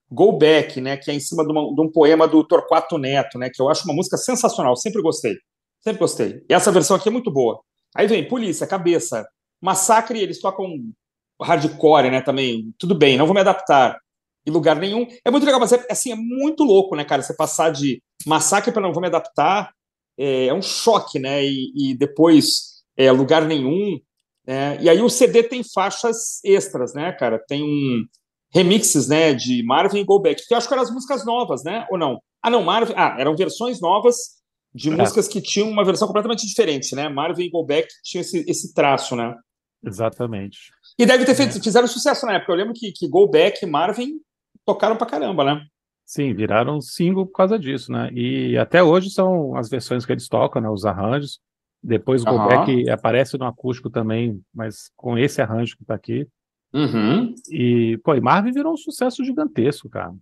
Go 0.08 0.38
Back, 0.38 0.80
né, 0.80 0.96
que 0.96 1.10
é 1.10 1.14
em 1.14 1.20
cima 1.20 1.44
de, 1.44 1.50
uma, 1.50 1.74
de, 1.74 1.80
um 1.80 1.90
poema 1.90 2.28
do 2.28 2.44
Torquato 2.44 2.96
Neto, 2.96 3.38
né, 3.38 3.50
que 3.52 3.60
eu 3.60 3.68
acho 3.68 3.84
uma 3.84 3.94
música 3.94 4.16
sensacional, 4.16 4.76
sempre 4.76 5.02
gostei. 5.02 5.34
Sempre 5.80 5.98
gostei. 5.98 6.44
E 6.48 6.54
essa 6.54 6.70
versão 6.70 6.96
aqui 6.96 7.08
é 7.08 7.12
muito 7.12 7.30
boa. 7.30 7.60
Aí 7.94 8.06
vem 8.06 8.26
Polícia, 8.26 8.66
Cabeça, 8.66 9.26
Massacre, 9.60 10.20
eles 10.20 10.40
tocam 10.40 10.68
hardcore, 11.42 12.10
né, 12.10 12.20
também. 12.20 12.72
Tudo 12.78 12.94
bem, 12.94 13.16
não 13.16 13.26
vou 13.26 13.34
me 13.34 13.40
adaptar 13.40 13.98
em 14.46 14.50
lugar 14.50 14.76
nenhum. 14.76 15.06
É 15.24 15.30
muito 15.30 15.44
legal, 15.44 15.60
mas 15.60 15.72
é, 15.72 15.84
assim, 15.90 16.12
é 16.12 16.16
muito 16.16 16.62
louco, 16.62 16.94
né, 16.94 17.04
cara? 17.04 17.22
Você 17.22 17.34
passar 17.34 17.70
de 17.70 18.00
massacre 18.24 18.72
para 18.72 18.82
não 18.82 18.92
vou 18.92 19.00
me 19.00 19.08
adaptar 19.08 19.72
é, 20.16 20.46
é 20.46 20.54
um 20.54 20.62
choque, 20.62 21.18
né? 21.18 21.44
E, 21.44 21.72
e 21.74 21.94
depois 21.94 22.82
é, 22.96 23.10
lugar 23.10 23.44
nenhum. 23.44 23.98
Né? 24.46 24.78
E 24.80 24.88
aí 24.88 25.02
o 25.02 25.08
CD 25.08 25.42
tem 25.42 25.62
faixas 25.64 26.40
extras, 26.44 26.94
né, 26.94 27.12
cara? 27.12 27.38
Tem 27.38 27.62
um 27.62 28.04
remixes, 28.54 29.08
né, 29.08 29.34
de 29.34 29.62
Marvin 29.64 29.98
e 29.98 30.04
Go 30.04 30.18
Back, 30.18 30.46
que 30.46 30.54
eu 30.54 30.56
acho 30.56 30.66
que 30.68 30.72
eram 30.72 30.82
as 30.82 30.90
músicas 30.90 31.26
novas, 31.26 31.62
né? 31.64 31.86
Ou 31.90 31.98
não? 31.98 32.20
Ah, 32.42 32.48
não, 32.48 32.62
Marvin. 32.62 32.94
Ah, 32.96 33.16
eram 33.18 33.36
versões 33.36 33.80
novas 33.80 34.36
de 34.74 34.90
é. 34.90 34.96
músicas 34.96 35.26
que 35.26 35.40
tinham 35.40 35.68
uma 35.68 35.84
versão 35.84 36.06
completamente 36.06 36.46
diferente, 36.46 36.94
né? 36.94 37.08
Marvin 37.08 37.44
e 37.44 37.50
Go 37.50 37.64
Back 37.64 37.88
tinha 38.04 38.20
esse, 38.20 38.44
esse 38.48 38.72
traço, 38.72 39.16
né? 39.16 39.34
Exatamente. 39.84 40.70
E 40.98 41.04
deve 41.04 41.24
ter 41.24 41.34
feito, 41.34 41.58
é. 41.58 41.60
fizeram 41.60 41.88
sucesso 41.88 42.24
na 42.26 42.34
época. 42.34 42.52
Eu 42.52 42.56
lembro 42.56 42.74
que, 42.74 42.92
que 42.92 43.06
e 43.06 43.66
Marvin 43.66 44.20
tocaram 44.64 44.96
pra 44.96 45.06
caramba, 45.06 45.44
né? 45.44 45.66
Sim, 46.04 46.32
viraram 46.34 46.80
single 46.80 47.26
por 47.26 47.32
causa 47.32 47.58
disso, 47.58 47.90
né? 47.90 48.10
E 48.12 48.56
até 48.56 48.82
hoje 48.82 49.10
são 49.10 49.56
as 49.56 49.68
versões 49.68 50.06
que 50.06 50.12
eles 50.12 50.28
tocam, 50.28 50.62
né? 50.62 50.70
Os 50.70 50.84
arranjos. 50.84 51.40
Depois 51.86 52.24
o 52.24 52.30
uhum. 52.30 52.92
Aparece 52.92 53.38
no 53.38 53.44
acústico 53.44 53.88
também, 53.88 54.42
mas 54.52 54.90
com 54.96 55.16
esse 55.16 55.40
arranjo 55.40 55.76
que 55.76 55.84
tá 55.84 55.94
aqui. 55.94 56.26
Uhum. 56.74 57.32
E, 57.48 57.96
pô, 58.02 58.12
e 58.16 58.20
Marvin 58.20 58.50
virou 58.50 58.72
um 58.72 58.76
sucesso 58.76 59.24
gigantesco, 59.24 59.88
cara. 59.88 60.12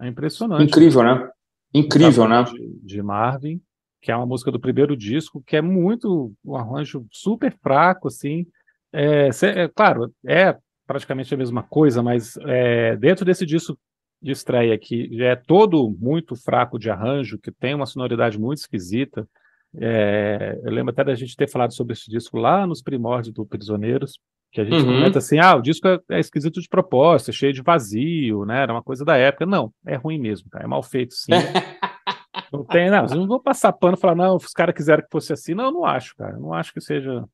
É 0.00 0.06
impressionante. 0.06 0.62
Incrível, 0.62 1.02
né? 1.02 1.28
Incrível, 1.74 2.28
né? 2.28 2.44
De, 2.44 2.78
de, 2.84 3.02
Marvin, 3.02 3.60
que 4.00 4.12
é 4.12 4.16
uma 4.16 4.26
música 4.26 4.52
do 4.52 4.60
primeiro 4.60 4.96
disco, 4.96 5.42
que 5.44 5.56
é 5.56 5.60
muito 5.60 6.32
um 6.44 6.54
arranjo 6.54 7.04
super 7.10 7.52
fraco, 7.60 8.06
assim. 8.06 8.46
É, 8.92 9.30
é 9.42 9.68
claro, 9.68 10.14
é 10.24 10.56
praticamente 10.86 11.34
a 11.34 11.36
mesma 11.36 11.64
coisa, 11.64 12.00
mas 12.00 12.36
é, 12.46 12.94
dentro 12.96 13.24
desse 13.24 13.44
disco 13.44 13.76
de 14.22 14.30
estreia 14.30 14.72
aqui, 14.72 15.20
é 15.20 15.34
todo 15.34 15.90
muito 15.98 16.36
fraco 16.36 16.78
de 16.78 16.88
arranjo, 16.90 17.38
que 17.38 17.50
tem 17.50 17.74
uma 17.74 17.86
sonoridade 17.86 18.38
muito 18.38 18.58
esquisita. 18.58 19.28
É, 19.76 20.58
eu 20.64 20.70
lembro 20.70 20.90
até 20.90 21.04
da 21.04 21.14
gente 21.14 21.36
ter 21.36 21.48
falado 21.48 21.74
sobre 21.74 21.92
esse 21.92 22.10
disco 22.10 22.38
lá 22.38 22.66
nos 22.66 22.82
primórdios 22.82 23.34
do 23.34 23.44
Prisioneiros, 23.44 24.18
que 24.50 24.60
a 24.60 24.64
gente 24.64 24.76
uhum. 24.76 24.94
comenta 24.96 25.18
assim, 25.18 25.38
ah, 25.38 25.56
o 25.56 25.60
disco 25.60 25.86
é, 25.86 25.98
é, 26.10 26.20
esquisito 26.20 26.60
de 26.60 26.68
proposta, 26.68 27.30
é 27.30 27.34
cheio 27.34 27.52
de 27.52 27.62
vazio, 27.62 28.44
né? 28.44 28.62
Era 28.62 28.72
uma 28.72 28.82
coisa 28.82 29.04
da 29.04 29.16
época. 29.16 29.44
Não, 29.44 29.72
é 29.86 29.96
ruim 29.96 30.18
mesmo, 30.18 30.48
cara. 30.50 30.64
É 30.64 30.66
mal 30.66 30.82
feito, 30.82 31.14
sim. 31.14 31.32
não 32.52 32.64
tem, 32.64 32.90
não. 32.90 33.04
Eu 33.06 33.16
não 33.16 33.26
vou 33.26 33.40
passar 33.40 33.72
pano 33.72 33.96
e 33.96 34.00
falar, 34.00 34.14
não, 34.14 34.36
os 34.36 34.52
caras 34.52 34.74
quiseram 34.74 35.02
que 35.02 35.10
fosse 35.10 35.32
assim. 35.32 35.54
Não, 35.54 35.66
eu 35.66 35.72
não 35.72 35.84
acho, 35.84 36.16
cara. 36.16 36.34
Eu 36.34 36.40
não 36.40 36.54
acho 36.54 36.72
que 36.72 36.80
seja 36.80 37.24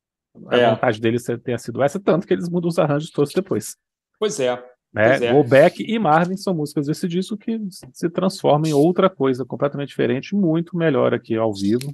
a 0.49 0.57
é. 0.57 0.69
vontade 0.69 0.99
deles 0.99 1.25
tenha 1.43 1.57
sido 1.57 1.81
essa, 1.81 1.99
tanto 1.99 2.27
que 2.27 2.33
eles 2.33 2.49
mudam 2.49 2.67
os 2.67 2.77
arranjos 2.77 3.09
todos 3.09 3.31
depois. 3.33 3.77
Pois 4.19 4.39
é. 4.39 4.61
Né? 4.93 5.25
É. 5.25 5.33
Go 5.33 5.43
Back 5.43 5.83
e 5.83 5.99
Marvin 5.99 6.37
são 6.37 6.53
músicas 6.53 6.87
desse 6.87 7.07
disco 7.07 7.37
que 7.37 7.59
se 7.91 8.09
transformam 8.09 8.69
em 8.69 8.73
outra 8.73 9.09
coisa 9.09 9.45
completamente 9.45 9.89
diferente, 9.89 10.33
muito 10.33 10.77
melhor 10.77 11.13
aqui 11.13 11.35
ao 11.35 11.53
vivo. 11.53 11.93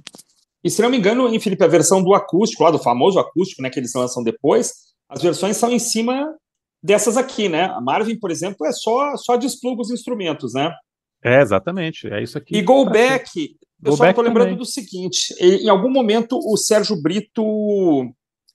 E 0.64 0.70
se 0.70 0.80
não 0.80 0.90
me 0.90 0.96
engano, 0.96 1.28
em 1.28 1.40
Felipe, 1.40 1.64
a 1.64 1.68
versão 1.68 2.02
do 2.02 2.14
acústico, 2.14 2.62
lá 2.62 2.70
do 2.70 2.78
famoso 2.78 3.18
acústico, 3.18 3.62
né, 3.62 3.70
que 3.70 3.80
eles 3.80 3.92
lançam 3.94 4.22
depois, 4.22 4.72
as 5.08 5.20
versões 5.20 5.56
são 5.56 5.70
em 5.70 5.78
cima 5.78 6.34
dessas 6.82 7.16
aqui, 7.16 7.48
né? 7.48 7.64
A 7.64 7.80
Marvin, 7.80 8.18
por 8.18 8.30
exemplo, 8.30 8.66
é 8.66 8.72
só 8.72 9.16
só 9.16 9.36
despluga 9.36 9.82
os 9.82 9.90
instrumentos, 9.90 10.54
né? 10.54 10.72
É, 11.24 11.40
exatamente, 11.40 12.08
é 12.08 12.22
isso 12.22 12.36
aqui. 12.36 12.56
E 12.56 12.62
Go 12.62 12.84
Back, 12.86 13.56
eu 13.84 13.96
só 13.96 14.06
estou 14.06 14.24
lembrando 14.24 14.46
também. 14.46 14.58
do 14.58 14.64
seguinte, 14.64 15.34
em 15.40 15.68
algum 15.68 15.90
momento 15.90 16.38
o 16.38 16.56
Sérgio 16.56 17.00
Brito 17.00 17.42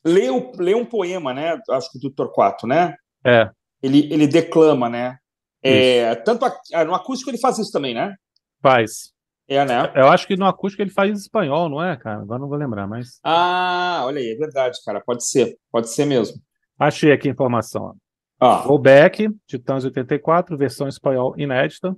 leu, 0.05 0.51
leu 0.57 0.77
um 0.77 0.85
poema, 0.85 1.33
né? 1.33 1.57
Acho 1.69 1.91
que 1.91 1.99
do 1.99 2.09
Torquato, 2.09 2.67
né? 2.67 2.95
É. 3.25 3.49
Ele, 3.81 4.11
ele 4.11 4.27
declama, 4.27 4.89
né? 4.89 5.17
É, 5.63 6.15
tanto 6.15 6.45
a, 6.45 6.85
no 6.85 6.93
acústico 6.93 7.29
ele 7.29 7.37
faz 7.37 7.57
isso 7.57 7.71
também, 7.71 7.93
né? 7.93 8.15
Faz. 8.61 9.11
É, 9.47 9.63
né? 9.63 9.91
Eu 9.95 10.07
acho 10.09 10.27
que 10.27 10.35
no 10.35 10.45
acústico 10.45 10.83
ele 10.83 10.91
faz 10.91 11.09
em 11.09 11.13
espanhol, 11.13 11.69
não 11.69 11.83
é, 11.83 11.95
cara? 11.95 12.21
Agora 12.21 12.39
não 12.39 12.49
vou 12.49 12.57
lembrar, 12.57 12.85
mas. 12.85 13.19
Ah, 13.23 14.01
olha 14.03 14.19
aí, 14.19 14.31
é 14.31 14.35
verdade, 14.35 14.77
cara. 14.85 15.01
Pode 15.05 15.25
ser, 15.25 15.57
pode 15.71 15.89
ser 15.89 16.05
mesmo. 16.05 16.37
Achei 16.77 17.11
aqui 17.11 17.29
a 17.29 17.31
informação. 17.31 17.95
Ah. 18.39 18.63
Go 18.67 18.77
Back, 18.77 19.29
Titãs 19.47 19.85
84, 19.85 20.57
versão 20.57 20.87
espanhol 20.87 21.33
inédita, 21.37 21.95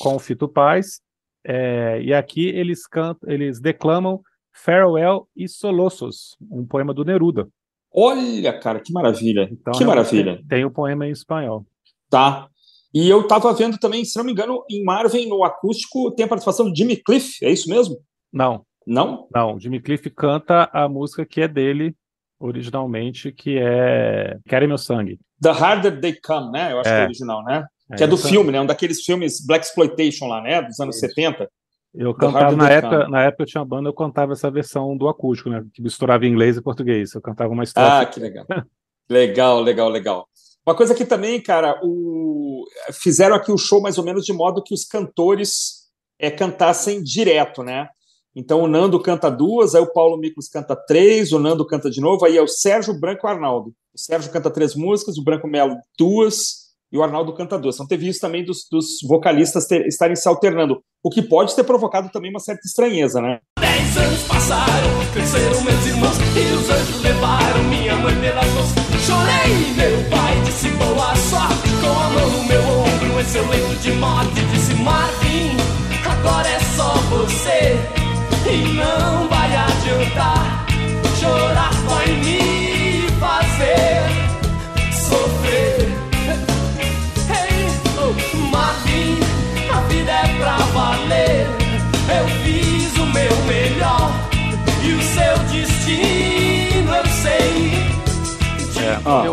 com 0.00 0.16
o 0.16 0.18
Fito 0.18 0.48
Paz. 0.48 1.00
É, 1.44 2.00
e 2.02 2.12
aqui 2.12 2.48
eles 2.48 2.86
cantam, 2.86 3.30
eles 3.30 3.60
declamam 3.60 4.20
Farewell 4.52 5.28
e 5.36 5.46
Solossos, 5.46 6.36
um 6.50 6.66
poema 6.66 6.92
do 6.92 7.04
Neruda. 7.04 7.48
Olha, 7.94 8.58
cara, 8.58 8.80
que 8.80 8.92
maravilha. 8.92 9.48
Então, 9.50 9.72
que 9.72 9.84
maravilha. 9.84 10.36
Tem, 10.36 10.46
tem 10.46 10.64
o 10.64 10.70
poema 10.70 11.06
em 11.06 11.10
espanhol. 11.10 11.64
Tá. 12.10 12.48
E 12.92 13.08
eu 13.08 13.20
estava 13.20 13.52
vendo 13.52 13.78
também, 13.78 14.04
se 14.04 14.16
não 14.16 14.24
me 14.24 14.32
engano, 14.32 14.64
em 14.70 14.82
Marvin, 14.82 15.28
no 15.28 15.44
acústico, 15.44 16.10
tem 16.12 16.24
a 16.24 16.28
participação 16.28 16.72
de 16.72 16.78
Jimmy 16.78 16.96
Cliff, 16.96 17.44
é 17.44 17.50
isso 17.50 17.68
mesmo? 17.68 17.98
Não. 18.32 18.64
Não? 18.86 19.28
Não, 19.34 19.60
Jimmy 19.60 19.80
Cliff 19.80 20.08
canta 20.10 20.70
a 20.72 20.88
música 20.88 21.26
que 21.26 21.42
é 21.42 21.48
dele 21.48 21.94
originalmente, 22.40 23.32
que 23.32 23.58
é 23.58 24.38
Querem 24.48 24.68
Meu 24.68 24.78
Sangue. 24.78 25.18
The 25.42 25.50
Harder 25.50 26.00
They 26.00 26.18
Come, 26.20 26.52
né? 26.52 26.72
Eu 26.72 26.80
acho 26.80 26.88
é. 26.88 26.92
que 26.92 27.00
é 27.00 27.04
original, 27.04 27.44
né? 27.44 27.66
É, 27.90 27.96
que 27.96 28.04
é 28.04 28.06
do 28.06 28.16
filme, 28.16 28.50
né? 28.50 28.60
Um 28.60 28.66
daqueles 28.66 29.02
filmes 29.02 29.44
Black 29.44 29.66
Exploitation 29.66 30.26
lá, 30.26 30.40
né? 30.40 30.62
Dos 30.62 30.78
anos 30.80 30.98
70. 30.98 31.48
Eu 31.94 32.14
cantava 32.14 32.54
na 32.54 32.70
época, 32.70 33.08
na 33.08 33.22
época 33.24 33.42
eu 33.42 33.46
tinha 33.46 33.64
banda, 33.64 33.88
eu 33.88 33.94
cantava 33.94 34.32
essa 34.32 34.50
versão 34.50 34.96
do 34.96 35.08
acústico, 35.08 35.50
né? 35.50 35.64
Que 35.72 35.82
misturava 35.82 36.26
inglês 36.26 36.56
e 36.56 36.62
português. 36.62 37.14
Eu 37.14 37.20
cantava 37.20 37.52
uma 37.52 37.64
história. 37.64 38.00
Ah, 38.00 38.06
que 38.06 38.20
legal. 38.20 38.46
legal, 39.08 39.60
legal, 39.60 39.88
legal. 39.88 40.28
Uma 40.68 40.74
coisa 40.74 40.94
que 40.94 41.06
também, 41.06 41.40
cara, 41.40 41.80
o... 41.82 42.62
fizeram 42.92 43.34
aqui 43.34 43.50
o 43.50 43.56
show 43.56 43.80
mais 43.80 43.96
ou 43.96 44.04
menos 44.04 44.22
de 44.26 44.34
modo 44.34 44.62
que 44.62 44.74
os 44.74 44.84
cantores 44.84 45.88
é, 46.18 46.30
cantassem 46.30 47.02
direto, 47.02 47.62
né? 47.62 47.88
Então 48.36 48.60
o 48.60 48.68
Nando 48.68 49.00
canta 49.00 49.30
duas, 49.30 49.74
aí 49.74 49.80
o 49.80 49.90
Paulo 49.90 50.18
Miklos 50.18 50.46
canta 50.46 50.76
três, 50.76 51.32
o 51.32 51.38
Nando 51.38 51.66
canta 51.66 51.88
de 51.88 52.02
novo, 52.02 52.22
aí 52.22 52.36
é 52.36 52.42
o 52.42 52.46
Sérgio 52.46 52.92
Branco 53.00 53.26
Arnaldo. 53.26 53.72
O 53.94 53.98
Sérgio 53.98 54.30
canta 54.30 54.50
três 54.50 54.74
músicas, 54.74 55.16
o 55.16 55.24
Branco 55.24 55.48
Melo 55.48 55.74
duas 55.98 56.67
e 56.92 56.98
o 56.98 57.02
Arnaldo 57.02 57.34
canta 57.34 57.58
duas. 57.58 57.76
Então 57.76 57.86
teve 57.86 58.08
isso 58.08 58.20
também 58.20 58.44
dos, 58.44 58.66
dos 58.70 58.98
vocalistas 59.06 59.66
ter, 59.66 59.86
estarem 59.86 60.16
se 60.16 60.28
alternando, 60.28 60.80
o 61.02 61.10
que 61.10 61.22
pode 61.22 61.54
ter 61.54 61.64
provocado 61.64 62.08
também 62.10 62.30
uma 62.30 62.40
certa 62.40 62.62
estranheza, 62.66 63.20
né? 63.20 63.38
Dez 63.60 63.96
anos 63.96 64.22
passaram, 64.24 65.12
cresceram 65.12 65.60
meus 65.62 65.86
irmãos 65.86 66.16
e 66.18 66.52
os 66.54 66.70
anjos 66.70 67.02
levaram 67.02 67.64
minha 67.64 67.96
mãe 67.96 68.14
pelas 68.20 68.46
mãos. 68.52 68.68
Chorei, 69.06 69.72
meu 69.76 70.10
pai 70.10 70.40
disse 70.44 70.68
boa 70.70 71.14
sorte, 71.16 71.68
com 71.80 71.88
a 71.88 72.10
mão 72.10 72.30
no 72.30 72.44
meu 72.44 72.62
ombro 72.62 73.20
em 73.20 73.24
seu 73.24 73.46
leito 73.48 73.76
de 73.76 73.92
morte. 73.92 74.40
Disse 74.52 74.74
Marvin, 74.74 75.56
agora 76.04 76.48
é 76.48 76.60
só 76.76 76.94
você 77.10 77.97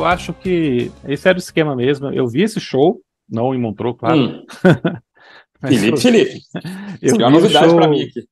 eu 0.06 0.10
acho 0.10 0.34
que 0.34 0.92
esse 1.08 1.28
era 1.28 1.38
o 1.38 1.40
esquema 1.40 1.76
mesmo. 1.76 2.14
Eu 2.14 2.28
vi 2.28 2.44
esse 2.44 2.60
show, 2.60 3.02
não 3.28 3.56
em 3.56 3.60
Montreux, 3.60 3.98
claro. 3.98 4.20
Hum. 4.20 4.46
Felipe, 5.68 6.00
Felipe. 6.00 6.40
Eu 7.02 7.18
vi 7.18 7.24
uma 7.24 7.30
novidade 7.32 7.74
para 7.74 7.88
mim 7.88 8.04
aqui. 8.04 8.24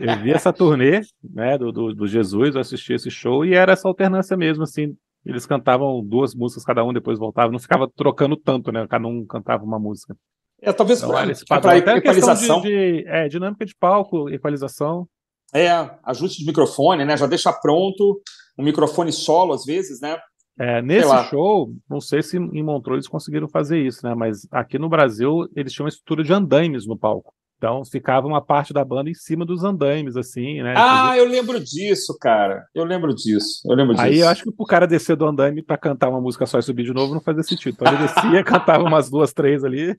Eu 0.00 0.18
vi 0.20 0.32
essa 0.32 0.52
turnê 0.52 1.02
né, 1.22 1.56
do, 1.56 1.70
do, 1.70 1.94
do, 1.94 2.06
Jesus, 2.08 2.54
eu 2.54 2.60
assisti 2.60 2.94
esse 2.94 3.10
show 3.10 3.44
e 3.44 3.54
era 3.54 3.72
essa 3.72 3.86
alternância 3.86 4.36
mesmo, 4.36 4.64
assim. 4.64 4.96
Eles 5.24 5.46
cantavam 5.46 6.02
duas 6.04 6.34
músicas 6.34 6.64
cada 6.64 6.82
um, 6.82 6.92
depois 6.92 7.18
voltavam, 7.18 7.52
não 7.52 7.58
ficava 7.60 7.88
trocando 7.94 8.36
tanto, 8.36 8.72
né? 8.72 8.84
Cada 8.88 9.06
um 9.06 9.24
cantava 9.24 9.62
uma 9.62 9.78
música. 9.78 10.16
É, 10.60 10.72
talvez 10.72 11.00
então, 11.00 11.14
para, 11.46 11.60
para 11.60 11.98
equalização. 11.98 12.60
De, 12.62 12.68
de, 12.68 13.06
é, 13.06 13.28
dinâmica 13.28 13.64
de 13.64 13.76
palco, 13.78 14.28
equalização. 14.28 15.06
É, 15.54 15.68
ajuste 16.02 16.40
de 16.40 16.46
microfone, 16.46 17.04
né? 17.04 17.16
Já 17.16 17.26
deixa 17.26 17.52
pronto 17.52 18.20
um 18.58 18.64
microfone 18.64 19.12
solo 19.12 19.52
às 19.52 19.64
vezes, 19.64 20.00
né? 20.00 20.18
É, 20.58 20.82
nesse 20.82 21.24
show, 21.30 21.72
não 21.88 22.00
sei 22.00 22.22
se 22.22 22.36
em 22.36 22.62
Montreux 22.62 22.96
eles 22.96 23.08
conseguiram 23.08 23.48
fazer 23.48 23.78
isso, 23.78 24.06
né? 24.06 24.14
Mas 24.14 24.46
aqui 24.50 24.78
no 24.78 24.88
Brasil 24.88 25.48
eles 25.56 25.72
tinham 25.72 25.84
uma 25.84 25.90
estrutura 25.90 26.22
de 26.22 26.32
andaimes 26.32 26.86
no 26.86 26.96
palco. 26.96 27.32
Então 27.62 27.84
ficava 27.84 28.26
uma 28.26 28.44
parte 28.44 28.72
da 28.72 28.84
banda 28.84 29.08
em 29.08 29.14
cima 29.14 29.46
dos 29.46 29.62
andaimes, 29.62 30.16
assim, 30.16 30.60
né? 30.60 30.74
Ah, 30.76 31.16
eu 31.16 31.24
lembro 31.24 31.60
disso, 31.60 32.16
cara. 32.20 32.64
Eu 32.74 32.84
lembro 32.84 33.14
disso. 33.14 33.60
Eu 33.64 33.76
lembro 33.76 33.94
disso. 33.94 34.04
Aí 34.04 34.18
eu 34.18 34.28
acho 34.28 34.42
que 34.42 34.50
o 34.58 34.66
cara 34.66 34.84
descer 34.84 35.14
do 35.14 35.24
andaime 35.24 35.62
para 35.62 35.78
cantar 35.78 36.08
uma 36.08 36.20
música 36.20 36.44
só 36.44 36.58
e 36.58 36.62
subir 36.62 36.82
de 36.82 36.92
novo 36.92 37.14
não 37.14 37.20
fazia 37.20 37.44
sentido. 37.44 37.74
Então 37.74 37.86
ele 37.86 38.02
descia, 38.02 38.42
cantava 38.42 38.82
umas 38.82 39.08
duas, 39.08 39.32
três 39.32 39.62
ali. 39.62 39.96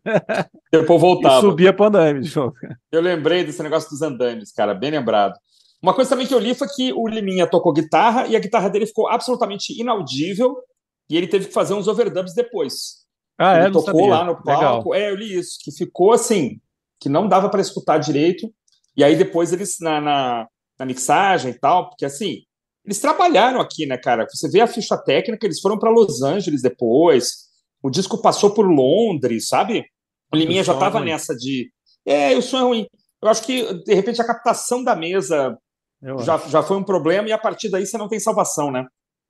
Depois 0.69 0.99
voltava. 0.99 1.37
E 1.37 1.41
subia 1.41 1.71
pro 1.71 1.85
andaime 1.85 2.19
de 2.27 2.35
novo. 2.35 2.53
Eu 2.91 2.99
lembrei 2.99 3.45
desse 3.45 3.63
negócio 3.63 3.89
dos 3.89 4.01
andaimes, 4.01 4.51
cara, 4.51 4.73
bem 4.73 4.91
lembrado. 4.91 5.33
Uma 5.83 5.93
coisa 5.93 6.09
também 6.09 6.25
que 6.25 6.33
eu 6.33 6.39
li 6.39 6.55
foi 6.55 6.69
que 6.69 6.93
o 6.93 7.05
Liminha 7.05 7.45
tocou 7.45 7.73
guitarra 7.73 8.25
e 8.27 8.37
a 8.37 8.39
guitarra 8.39 8.69
dele 8.69 8.85
ficou 8.85 9.09
absolutamente 9.09 9.77
inaudível 9.77 10.55
e 11.09 11.17
ele 11.17 11.27
teve 11.27 11.47
que 11.47 11.53
fazer 11.53 11.73
uns 11.73 11.89
overdubs 11.89 12.33
depois. 12.33 13.03
Ah, 13.37 13.57
ele 13.57 13.67
é? 13.67 13.71
tocou 13.71 14.07
lá 14.07 14.23
no 14.23 14.41
palco. 14.41 14.91
Legal. 14.91 14.95
É, 14.95 15.11
eu 15.11 15.15
li 15.15 15.37
isso, 15.37 15.57
que 15.61 15.73
ficou 15.73 16.13
assim, 16.13 16.61
que 17.01 17.09
não 17.09 17.27
dava 17.27 17.49
para 17.49 17.59
escutar 17.59 17.97
direito. 17.97 18.49
E 18.95 19.03
aí 19.03 19.17
depois 19.17 19.51
eles, 19.51 19.75
na, 19.81 19.99
na, 19.99 20.47
na, 20.79 20.85
mixagem 20.85 21.51
e 21.51 21.59
tal, 21.59 21.89
porque 21.89 22.05
assim, 22.05 22.43
eles 22.85 22.99
trabalharam 22.99 23.59
aqui, 23.59 23.85
né, 23.85 23.97
cara? 23.97 24.25
Você 24.29 24.49
vê 24.49 24.61
a 24.61 24.67
ficha 24.67 24.95
técnica, 24.95 25.45
eles 25.45 25.59
foram 25.59 25.77
para 25.77 25.89
Los 25.89 26.21
Angeles 26.21 26.61
depois, 26.61 27.49
o 27.81 27.89
disco 27.89 28.21
passou 28.21 28.51
por 28.51 28.65
Londres, 28.65 29.49
sabe? 29.49 29.83
O 30.31 30.37
Liminha 30.37 30.63
já 30.63 30.73
estava 30.73 31.01
nessa 31.01 31.35
de. 31.35 31.69
É, 32.05 32.37
o 32.37 32.41
som 32.41 32.59
é 32.59 32.61
ruim. 32.61 32.87
Eu 33.21 33.27
acho 33.27 33.43
que, 33.43 33.73
de 33.83 33.93
repente, 33.93 34.21
a 34.21 34.27
captação 34.27 34.83
da 34.83 34.95
mesa 34.95 35.57
já, 36.23 36.37
já 36.49 36.63
foi 36.63 36.77
um 36.77 36.83
problema 36.83 37.27
e 37.27 37.31
a 37.31 37.37
partir 37.37 37.69
daí 37.69 37.85
você 37.85 37.97
não 37.97 38.07
tem 38.07 38.19
salvação, 38.19 38.71
né? 38.71 38.85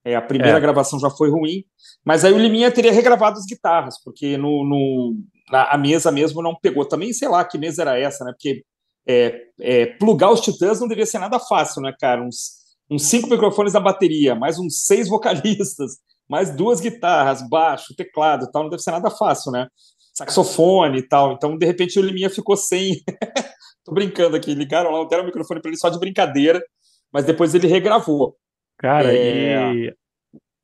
É, 0.06 0.16
a 0.16 0.22
primeira 0.22 0.58
É. 0.58 0.62
gravação 0.62 1.00
já 1.00 1.10
foi 1.10 1.30
ruim, 1.30 1.64
mas 2.06 2.26
aí 2.26 2.34
o 2.34 2.38
Liminha 2.38 2.70
teria 2.72 2.92
regravado 2.92 3.38
as 3.40 3.46
guitarras, 3.46 3.96
porque 4.04 4.36
no, 4.38 4.66
no- 4.66 5.16
na, 5.52 5.64
a 5.72 5.78
mesa 5.78 6.12
mesmo 6.12 6.42
não 6.42 6.56
pegou. 6.62 6.86
Também, 6.86 7.14
sei 7.14 7.28
lá 7.30 7.46
que 7.46 7.58
mesa 7.58 7.84
era 7.84 7.98
essa, 7.98 8.26
né? 8.26 8.32
Porque 8.34 8.64
é, 9.08 9.42
é, 9.62 9.86
plugar 9.86 10.30
os 10.32 10.42
Titãs 10.42 10.80
não 10.82 10.88
devia 10.90 11.06
ser 11.06 11.20
nada 11.20 11.40
fácil, 11.40 11.82
né, 11.82 11.94
cara? 12.00 12.22
Uns, 12.22 12.52
uns 12.90 13.04
cinco 13.06 13.30
microfones 13.30 13.72
na 13.74 13.80
bateria, 13.80 14.36
mais 14.36 14.60
uns 14.60 14.84
seis 14.84 15.08
vocalistas, 15.08 15.94
mais 16.30 16.54
duas 16.54 16.82
guitarras, 16.82 17.48
baixo, 17.48 17.96
teclado 17.96 18.50
tal, 18.52 18.64
não 18.64 18.70
deve 18.70 18.82
ser 18.84 18.92
nada 18.92 19.10
fácil, 19.10 19.52
né? 19.54 19.68
Saxofone 20.14 21.00
e 21.00 21.08
tal. 21.08 21.32
Então, 21.34 21.58
de 21.58 21.66
repente, 21.66 21.98
o 21.98 22.02
Liminha 22.04 22.30
ficou 22.30 22.56
sem. 22.58 23.02
Tô 23.84 23.94
brincando 23.94 24.36
aqui, 24.36 24.54
ligaram 24.54 24.92
lá, 24.92 25.06
deram 25.08 25.24
o 25.24 25.26
microfone 25.26 25.62
para 25.62 25.70
ele 25.70 25.78
só 25.78 25.90
de 25.90 26.00
brincadeira, 26.00 26.64
mas 27.12 27.26
depois 27.26 27.54
ele 27.54 27.68
regravou. 27.68 28.36
Cara, 28.78 29.14
É. 29.14 29.74
e 29.74 29.96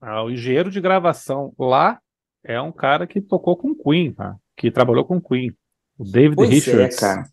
ah, 0.01 0.23
o 0.23 0.31
engenheiro 0.31 0.71
de 0.71 0.79
gravação 0.81 1.53
lá 1.59 1.99
é 2.43 2.59
um 2.61 2.71
cara 2.71 3.05
que 3.05 3.19
tocou 3.21 3.55
com 3.57 3.75
Queen, 3.75 4.13
tá? 4.13 4.35
que 4.57 4.71
trabalhou 4.71 5.05
com 5.05 5.21
Queen, 5.21 5.51
o 5.97 6.03
David 6.03 6.35
Pois 6.35 6.49
Richards. 6.49 6.97
é, 6.97 6.99
cara. 6.99 7.23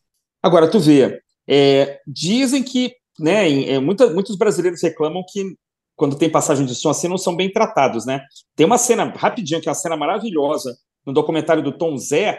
Agora, 0.42 0.70
tu 0.70 0.78
vê, 0.78 1.20
é, 1.48 2.00
dizem 2.06 2.62
que, 2.62 2.92
né, 3.18 3.48
em- 3.48 3.68
é, 3.68 3.78
muita- 3.78 4.10
muitos 4.12 4.36
brasileiros 4.36 4.82
reclamam 4.82 5.24
que 5.28 5.56
quando 5.96 6.18
tem 6.18 6.30
passagem 6.30 6.66
de 6.66 6.74
som 6.74 6.90
assim 6.90 7.08
não 7.08 7.16
são 7.18 7.34
bem 7.34 7.50
tratados, 7.50 8.04
né? 8.04 8.20
Tem 8.54 8.66
uma 8.66 8.76
cena, 8.78 9.04
rapidinho, 9.16 9.60
que 9.60 9.68
é 9.68 9.70
uma 9.70 9.74
cena 9.74 9.96
maravilhosa 9.96 10.76
no 11.06 11.12
documentário 11.12 11.62
do 11.62 11.72
Tom 11.76 11.96
Zé, 11.96 12.38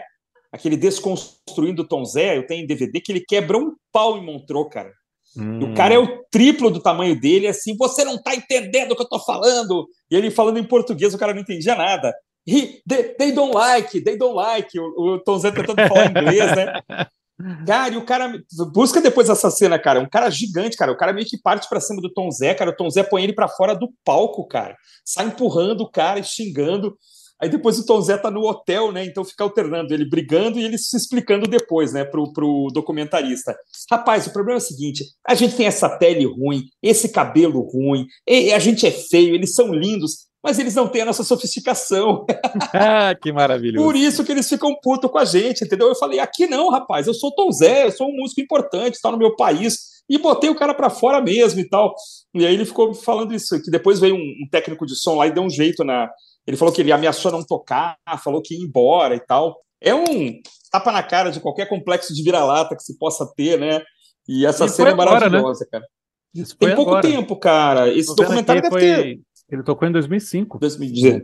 aquele 0.52 0.76
Desconstruindo 0.76 1.82
o 1.82 1.88
Tom 1.88 2.04
Zé, 2.04 2.36
eu 2.36 2.46
tenho 2.46 2.64
em 2.64 2.66
DVD, 2.66 3.00
que 3.00 3.12
ele 3.12 3.24
quebra 3.26 3.58
um 3.58 3.74
pau 3.92 4.16
em 4.18 4.24
Montreux, 4.24 4.68
cara. 4.70 4.92
Hum, 5.36 5.70
o 5.70 5.74
cara 5.74 5.94
é 5.94 5.98
o 5.98 6.24
triplo 6.30 6.70
do 6.70 6.80
tamanho 6.80 7.18
dele, 7.18 7.46
é 7.46 7.50
assim, 7.50 7.76
você 7.76 8.04
não 8.04 8.20
tá 8.20 8.34
entendendo 8.34 8.92
o 8.92 8.96
que 8.96 9.02
eu 9.02 9.08
tô 9.08 9.20
falando. 9.20 9.88
E 10.10 10.16
ele 10.16 10.30
falando 10.30 10.58
em 10.58 10.64
português, 10.64 11.14
o 11.14 11.18
cara 11.18 11.34
não 11.34 11.42
entendia 11.42 11.74
nada. 11.74 12.14
He, 12.46 12.80
they, 12.88 13.14
they 13.14 13.32
don't 13.32 13.54
like, 13.54 14.00
they 14.00 14.16
don't 14.16 14.34
like. 14.34 14.78
O, 14.78 15.14
o 15.14 15.18
Tom 15.18 15.38
Zé 15.38 15.50
tentando 15.50 15.86
falar 15.86 16.08
inglês, 16.10 16.56
né? 16.56 16.72
Cara, 17.66 17.94
e 17.94 17.96
o 17.96 18.04
cara. 18.04 18.42
Busca 18.72 19.00
depois 19.00 19.28
essa 19.28 19.50
cena, 19.50 19.78
cara. 19.78 20.00
Um 20.00 20.08
cara 20.08 20.30
gigante, 20.30 20.76
cara. 20.76 20.90
O 20.90 20.96
cara 20.96 21.12
meio 21.12 21.26
que 21.26 21.38
parte 21.40 21.68
pra 21.68 21.80
cima 21.80 22.00
do 22.00 22.12
Tom 22.12 22.30
Zé, 22.30 22.54
cara. 22.54 22.70
O 22.70 22.76
Tom 22.76 22.90
Zé 22.90 23.02
põe 23.02 23.22
ele 23.22 23.34
pra 23.34 23.48
fora 23.48 23.74
do 23.74 23.92
palco, 24.04 24.46
cara. 24.48 24.74
Sai 25.04 25.26
empurrando 25.26 25.82
o 25.82 25.90
cara 25.90 26.18
e 26.18 26.24
xingando. 26.24 26.96
Aí 27.40 27.48
depois 27.48 27.78
o 27.78 27.86
Tom 27.86 28.00
Zé 28.00 28.16
tá 28.16 28.30
no 28.30 28.42
hotel, 28.42 28.90
né? 28.90 29.04
Então 29.04 29.24
fica 29.24 29.44
alternando 29.44 29.94
ele 29.94 30.08
brigando 30.08 30.58
e 30.58 30.64
ele 30.64 30.76
se 30.76 30.96
explicando 30.96 31.46
depois, 31.46 31.92
né, 31.92 32.04
pro, 32.04 32.32
pro 32.32 32.68
documentarista. 32.72 33.56
Rapaz, 33.90 34.26
o 34.26 34.32
problema 34.32 34.58
é 34.58 34.62
o 34.62 34.64
seguinte: 34.64 35.04
a 35.26 35.34
gente 35.34 35.56
tem 35.56 35.66
essa 35.66 35.88
pele 35.88 36.24
ruim, 36.24 36.64
esse 36.82 37.10
cabelo 37.10 37.60
ruim, 37.60 38.06
e 38.26 38.52
a 38.52 38.58
gente 38.58 38.86
é 38.86 38.90
feio, 38.90 39.34
eles 39.34 39.54
são 39.54 39.72
lindos, 39.72 40.28
mas 40.42 40.58
eles 40.58 40.74
não 40.74 40.88
têm 40.88 41.02
a 41.02 41.06
nossa 41.06 41.24
sofisticação. 41.24 42.24
Ah, 42.72 43.14
que 43.14 43.32
maravilhoso. 43.32 43.84
Por 43.84 43.96
isso 43.96 44.24
que 44.24 44.32
eles 44.32 44.48
ficam 44.48 44.74
putos 44.82 45.10
com 45.10 45.18
a 45.18 45.24
gente, 45.24 45.64
entendeu? 45.64 45.88
Eu 45.88 45.94
falei, 45.94 46.18
aqui 46.18 46.46
não, 46.46 46.70
rapaz, 46.70 47.06
eu 47.06 47.14
sou 47.14 47.34
Tom 47.34 47.50
Zé, 47.50 47.86
eu 47.86 47.90
sou 47.90 48.08
um 48.08 48.16
músico 48.16 48.40
importante, 48.40 48.94
está 48.94 49.10
no 49.10 49.18
meu 49.18 49.34
país, 49.34 49.98
e 50.08 50.18
botei 50.18 50.48
o 50.48 50.54
cara 50.54 50.74
para 50.74 50.88
fora 50.88 51.20
mesmo 51.20 51.60
e 51.60 51.68
tal. 51.68 51.94
E 52.34 52.46
aí 52.46 52.54
ele 52.54 52.64
ficou 52.64 52.94
falando 52.94 53.34
isso, 53.34 53.60
que 53.62 53.70
depois 53.70 54.00
veio 54.00 54.14
um, 54.14 54.18
um 54.18 54.48
técnico 54.50 54.86
de 54.86 54.96
som 54.96 55.16
lá 55.16 55.26
e 55.26 55.32
deu 55.32 55.42
um 55.42 55.50
jeito 55.50 55.84
na. 55.84 56.08
Ele 56.48 56.56
falou 56.56 56.72
que 56.72 56.80
ele 56.80 56.90
ameaçou 56.90 57.30
não 57.30 57.44
tocar, 57.44 57.98
falou 58.24 58.40
que 58.40 58.54
ia 58.54 58.64
embora 58.64 59.14
e 59.14 59.20
tal. 59.20 59.60
É 59.78 59.94
um 59.94 60.40
tapa 60.72 60.90
na 60.90 61.02
cara 61.02 61.30
de 61.30 61.40
qualquer 61.40 61.68
complexo 61.68 62.14
de 62.14 62.22
vira-lata 62.22 62.74
que 62.74 62.82
se 62.82 62.96
possa 62.98 63.30
ter, 63.36 63.60
né? 63.60 63.82
E 64.26 64.46
essa 64.46 64.64
E 64.64 64.68
cena 64.70 64.88
é 64.88 64.92
né? 64.92 64.96
maravilhosa, 64.96 65.68
cara. 65.70 65.84
Isso 66.34 66.56
foi 66.58 66.68
Tem 66.68 66.74
pouco 66.74 66.92
agora. 66.92 67.06
tempo, 67.06 67.36
cara. 67.36 67.92
Esse 67.92 68.16
documentário 68.16 68.62
deve 68.62 68.74
ter. 68.78 68.96
foi... 68.96 69.20
Ele 69.50 69.62
tocou 69.62 69.86
em 69.86 69.92
2005. 69.92 70.58
2010. 70.58 71.22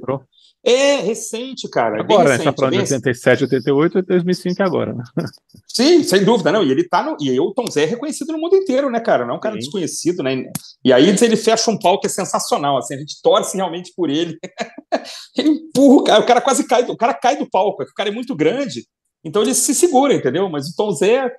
É 0.66 0.96
recente, 0.96 1.68
cara. 1.68 1.98
é 1.98 2.00
Agora, 2.00 2.24
né? 2.24 2.30
Tá 2.30 2.36
recente, 2.44 2.56
falando 2.56 2.70
de 2.72 2.76
bem 2.78 2.80
recente. 2.80 3.06
87, 3.08 3.44
88 3.44 3.98
e 3.98 4.02
2005 4.02 4.62
agora, 4.62 4.94
né? 4.94 5.04
Sim, 5.68 6.02
sem 6.02 6.24
dúvida, 6.24 6.50
não. 6.50 6.62
E 6.64 6.70
ele 6.70 6.88
tá 6.88 7.02
no. 7.02 7.16
E 7.20 7.38
o 7.38 7.52
Tom 7.52 7.70
Zé 7.70 7.82
é 7.82 7.86
reconhecido 7.86 8.32
no 8.32 8.38
mundo 8.38 8.56
inteiro, 8.56 8.88
né, 8.90 8.98
cara? 9.00 9.26
Não 9.26 9.34
é 9.34 9.36
um 9.36 9.40
cara 9.40 9.54
Sim. 9.56 9.60
desconhecido, 9.60 10.22
né? 10.22 10.44
E 10.82 10.92
aí 10.92 11.06
ele 11.08 11.36
fecha 11.36 11.70
um 11.70 11.78
pau 11.78 12.00
que 12.00 12.06
é 12.06 12.10
sensacional, 12.10 12.78
assim, 12.78 12.94
a 12.94 12.98
gente 12.98 13.20
torce 13.22 13.56
realmente 13.56 13.92
por 13.94 14.08
ele. 14.08 14.38
ele 15.36 15.48
empurra 15.50 15.96
o 15.96 16.04
cara, 16.04 16.20
o 16.20 16.26
cara 16.26 16.40
quase 16.40 16.66
cai, 16.66 16.84
do- 16.84 16.92
o 16.92 16.96
cara 16.96 17.12
cai 17.12 17.36
do 17.36 17.48
palco, 17.50 17.82
é 17.82 17.86
o 17.86 17.94
cara 17.94 18.08
é 18.08 18.12
muito 18.12 18.34
grande, 18.34 18.86
então 19.22 19.42
ele 19.42 19.54
se 19.54 19.74
segura, 19.74 20.14
entendeu? 20.14 20.48
Mas 20.48 20.68
o 20.68 20.76
Tom 20.76 20.90
Zé. 20.92 21.30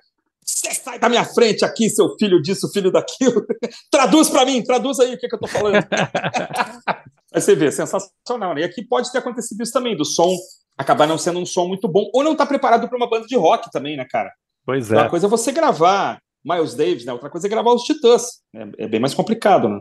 Você 0.48 0.72
sai 0.74 0.96
da 1.00 1.08
minha 1.08 1.24
frente 1.24 1.64
aqui, 1.64 1.90
seu 1.90 2.16
filho 2.16 2.40
disso, 2.40 2.70
filho 2.72 2.92
daquilo. 2.92 3.44
Traduz 3.90 4.28
pra 4.30 4.44
mim, 4.44 4.62
traduz 4.62 5.00
aí 5.00 5.14
o 5.14 5.18
que, 5.18 5.26
que 5.26 5.34
eu 5.34 5.40
tô 5.40 5.48
falando. 5.48 5.84
Aí 7.36 7.42
você 7.42 7.54
vê, 7.54 7.70
sensacional, 7.70 8.54
né? 8.54 8.62
E 8.62 8.64
aqui 8.64 8.82
pode 8.82 9.12
ter 9.12 9.18
acontecido 9.18 9.62
isso 9.62 9.70
também, 9.70 9.94
do 9.94 10.06
som 10.06 10.34
acabar 10.74 11.06
não 11.06 11.18
sendo 11.18 11.38
um 11.38 11.44
som 11.44 11.68
muito 11.68 11.86
bom, 11.86 12.08
ou 12.14 12.24
não 12.24 12.34
tá 12.34 12.46
preparado 12.46 12.88
para 12.88 12.96
uma 12.96 13.10
banda 13.10 13.26
de 13.26 13.36
rock 13.36 13.70
também, 13.70 13.94
né, 13.94 14.06
cara? 14.10 14.32
Pois 14.64 14.90
Uma 14.90 15.04
é. 15.04 15.08
coisa 15.10 15.26
é 15.26 15.28
você 15.28 15.52
gravar 15.52 16.18
Miles 16.42 16.74
Davis, 16.74 17.04
né? 17.04 17.12
Outra 17.12 17.28
coisa 17.28 17.46
é 17.46 17.50
gravar 17.50 17.74
os 17.74 17.82
Titãs. 17.82 18.40
É, 18.54 18.84
é 18.84 18.88
bem 18.88 19.00
mais 19.00 19.12
complicado, 19.12 19.68
né? 19.68 19.80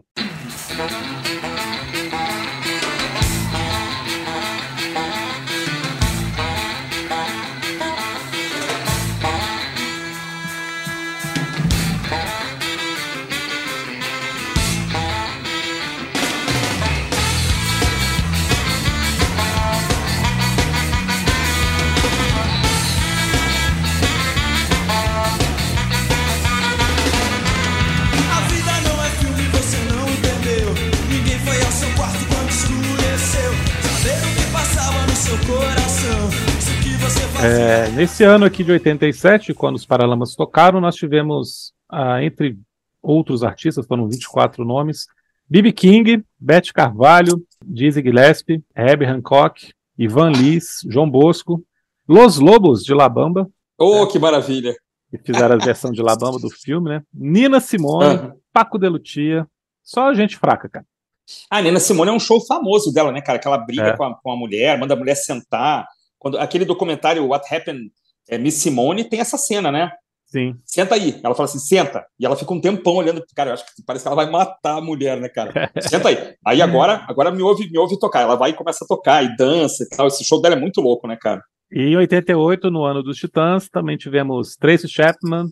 É, 37.45 37.89
nesse 37.91 38.23
ano 38.23 38.43
aqui 38.45 38.63
de 38.63 38.71
87, 38.71 39.53
quando 39.53 39.75
os 39.75 39.85
Paralamas 39.85 40.33
tocaram, 40.35 40.81
nós 40.81 40.95
tivemos, 40.95 41.73
ah, 41.87 42.23
entre 42.23 42.57
outros 43.03 43.43
artistas, 43.43 43.85
foram 43.85 44.07
24 44.09 44.65
nomes, 44.65 45.05
B.B. 45.47 45.71
King, 45.71 46.23
Beth 46.39 46.71
Carvalho, 46.73 47.45
Dizzy 47.63 48.01
Gillespie, 48.01 48.63
Herbie 48.75 49.05
Hancock, 49.05 49.71
Ivan 49.97 50.31
Lis, 50.31 50.79
João 50.89 51.07
Bosco, 51.07 51.63
Los 52.07 52.39
Lobos 52.39 52.83
de 52.83 52.93
La 52.95 53.07
Bamba, 53.07 53.47
Oh, 53.77 54.07
que 54.07 54.17
maravilha! 54.17 54.73
que 55.11 55.17
fizeram 55.19 55.55
a 55.55 55.63
versão 55.63 55.91
de 55.91 56.01
La 56.01 56.15
Bamba 56.15 56.39
do 56.39 56.49
filme, 56.49 56.89
né? 56.89 57.03
Nina 57.13 57.59
Simone, 57.59 58.05
Ah, 58.15 58.31
Paco 58.51 58.79
de 58.79 58.89
Lucia, 58.89 59.45
só 59.83 60.11
gente 60.15 60.35
fraca, 60.37 60.67
cara. 60.67 60.85
A 61.49 61.61
Nina 61.61 61.79
Simone 61.79 62.09
é 62.09 62.13
um 62.13 62.19
show 62.19 62.43
famoso 62.43 62.91
dela, 62.91 63.11
né, 63.11 63.21
cara? 63.21 63.37
Que 63.37 63.47
ela 63.47 63.57
briga 63.59 63.89
É. 63.89 63.97
com, 63.97 64.03
a, 64.03 64.15
com 64.15 64.31
a 64.31 64.35
mulher, 64.35 64.79
manda 64.79 64.93
a 64.95 64.97
mulher 64.97 65.15
sentar. 65.15 65.85
Quando, 66.25 66.39
aquele 66.39 66.65
documentário 66.65 67.23
What 67.27 67.53
Happened 67.53 67.91
é, 68.27 68.35
Miss 68.39 68.55
Simone 68.55 69.03
tem 69.03 69.19
essa 69.19 69.37
cena, 69.37 69.71
né? 69.71 69.91
Sim. 70.25 70.55
Senta 70.65 70.95
aí. 70.95 71.19
Ela 71.23 71.35
fala 71.35 71.47
assim, 71.47 71.59
senta. 71.59 72.03
E 72.19 72.25
ela 72.25 72.35
fica 72.35 72.51
um 72.51 72.59
tempão 72.59 72.95
olhando. 72.95 73.23
Cara, 73.35 73.51
eu 73.51 73.53
acho 73.53 73.63
que 73.63 73.83
parece 73.85 74.03
que 74.03 74.07
ela 74.07 74.15
vai 74.15 74.27
matar 74.27 74.79
a 74.79 74.81
mulher, 74.81 75.21
né, 75.21 75.29
cara? 75.29 75.71
Senta 75.87 76.09
aí. 76.09 76.33
Aí 76.43 76.63
agora, 76.63 77.05
agora 77.07 77.29
me 77.29 77.43
ouve, 77.43 77.69
me 77.69 77.77
ouve 77.77 77.99
tocar. 77.99 78.21
Ela 78.21 78.35
vai 78.35 78.49
e 78.49 78.53
começa 78.55 78.83
a 78.83 78.87
tocar 78.87 79.23
e 79.23 79.35
dança 79.35 79.83
e 79.83 79.87
tal. 79.95 80.07
Esse 80.07 80.25
show 80.25 80.41
dela 80.41 80.55
é 80.55 80.59
muito 80.59 80.81
louco, 80.81 81.07
né, 81.07 81.15
cara? 81.15 81.43
E 81.71 81.89
em 81.89 81.95
88, 81.95 82.71
no 82.71 82.83
ano 82.83 83.03
dos 83.03 83.17
Titãs, 83.17 83.69
também 83.69 83.95
tivemos 83.95 84.55
Tracy 84.55 84.87
Chapman, 84.87 85.45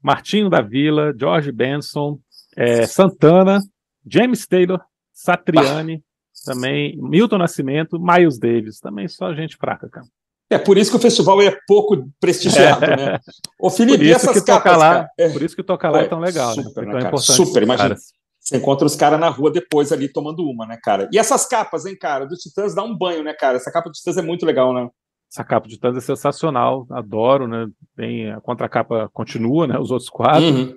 Martinho 0.00 0.48
da 0.48 0.60
Vila, 0.60 1.12
George 1.18 1.50
Benson, 1.50 2.20
eh, 2.56 2.86
Santana, 2.86 3.58
James 4.06 4.46
Taylor, 4.46 4.80
Satriani, 5.12 6.04
também 6.44 6.96
Milton 6.98 7.38
Nascimento, 7.38 7.98
Miles 8.00 8.38
Davis, 8.38 8.78
também 8.78 9.08
só 9.08 9.34
gente 9.34 9.56
fraca, 9.56 9.88
cara. 9.88 10.06
É 10.50 10.58
por 10.58 10.76
isso 10.76 10.90
que 10.90 10.96
o 10.96 11.00
festival 11.00 11.40
é 11.40 11.56
pouco 11.66 12.08
prestigiado, 12.20 12.80
né? 12.80 13.20
Ô, 13.58 13.70
Por 13.70 13.76
Felipe, 13.76 14.04
e 14.04 14.10
isso 14.10 14.16
essas 14.28 14.40
que 14.40 14.46
capas, 14.46 14.76
lá, 14.76 14.90
cara? 14.94 15.10
É, 15.16 15.28
por 15.28 15.42
isso 15.42 15.54
que 15.54 15.62
toca 15.62 15.88
lá 15.88 16.00
é 16.00 16.08
tão 16.08 16.18
legal, 16.18 16.56
né? 16.56 16.62
super, 16.64 16.82
É 16.82 16.86
né, 16.86 16.92
tão 16.92 17.00
cara? 17.02 17.16
Super, 17.18 17.62
imagina. 17.62 17.88
caras. 17.90 18.12
Você 18.40 18.56
encontra 18.56 18.84
os 18.86 18.96
caras 18.96 19.20
na 19.20 19.28
rua 19.28 19.50
depois 19.50 19.92
ali 19.92 20.08
tomando 20.12 20.42
uma, 20.42 20.66
né, 20.66 20.76
cara? 20.82 21.08
E 21.12 21.18
essas 21.18 21.46
capas, 21.46 21.86
hein, 21.86 21.96
cara? 21.96 22.26
Do 22.26 22.34
Titãs 22.34 22.74
dá 22.74 22.82
um 22.82 22.96
banho, 22.96 23.22
né, 23.22 23.32
cara? 23.32 23.58
Essa 23.58 23.70
capa 23.70 23.88
do 23.90 23.92
Titãs 23.92 24.16
é 24.16 24.22
muito 24.22 24.44
legal, 24.44 24.74
né? 24.74 24.88
Essa 25.32 25.44
capa 25.44 25.68
de 25.68 25.74
Titãs 25.74 25.96
é 25.96 26.00
sensacional, 26.00 26.84
adoro, 26.90 27.46
né? 27.46 27.68
Tem 27.94 28.32
a 28.32 28.40
contracapa 28.40 29.08
continua, 29.12 29.68
né? 29.68 29.78
Os 29.78 29.92
outros 29.92 30.10
quatro, 30.10 30.42
Uhum. 30.44 30.76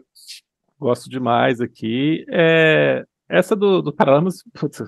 gosto 0.79 1.09
demais 1.09 1.59
aqui. 1.61 2.23
É, 2.29 3.03
essa 3.29 3.55
do, 3.55 3.81
do 3.81 3.93
Paralamas, 3.93 4.43
putz, 4.53 4.81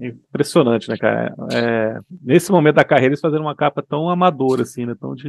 é 0.00 0.08
impressionante, 0.08 0.88
né, 0.88 0.96
cara? 0.96 1.34
É, 1.52 1.98
nesse 2.22 2.50
momento 2.50 2.76
da 2.76 2.84
carreira, 2.84 3.10
eles 3.10 3.20
fazendo 3.20 3.42
uma 3.42 3.56
capa 3.56 3.82
tão 3.82 4.08
amadora, 4.08 4.62
assim, 4.62 4.86
né? 4.86 4.94
Tão 4.98 5.14
de, 5.14 5.28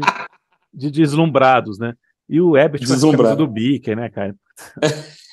de 0.74 0.92
deslumbrados, 0.92 1.78
né? 1.80 1.94
E 2.28 2.42
o 2.42 2.58
Herbert 2.58 2.82
com 2.88 3.36
do 3.36 3.48
Biker, 3.48 3.96
né, 3.96 4.10
cara? 4.10 4.36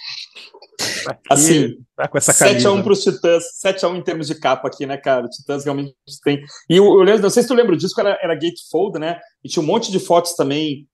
Aqui, 1.06 1.20
Assim, 1.30 1.76
tá 1.96 2.08
com 2.08 2.18
essa 2.18 2.32
7x1 2.32 2.62
camisa. 2.62 2.82
para 2.82 2.92
os 2.92 3.02
Titãs, 3.02 3.44
7x1 3.64 3.96
em 3.96 4.02
termos 4.02 4.26
de 4.26 4.34
capa 4.34 4.68
aqui, 4.68 4.86
né, 4.86 4.96
cara? 4.96 5.28
Titãs 5.28 5.64
realmente 5.64 5.94
tem. 6.24 6.42
E 6.68 6.76
eu, 6.76 6.84
eu 6.84 7.02
lembro, 7.02 7.22
não 7.22 7.30
sei 7.30 7.42
se 7.42 7.48
tu 7.48 7.54
lembra 7.54 7.76
disso, 7.76 7.98
era, 8.00 8.18
era 8.22 8.34
Gatefold, 8.34 8.98
né? 8.98 9.18
E 9.44 9.48
tinha 9.48 9.62
um 9.62 9.66
monte 9.66 9.90
de 9.90 9.98
fotos 9.98 10.34
também 10.34 10.86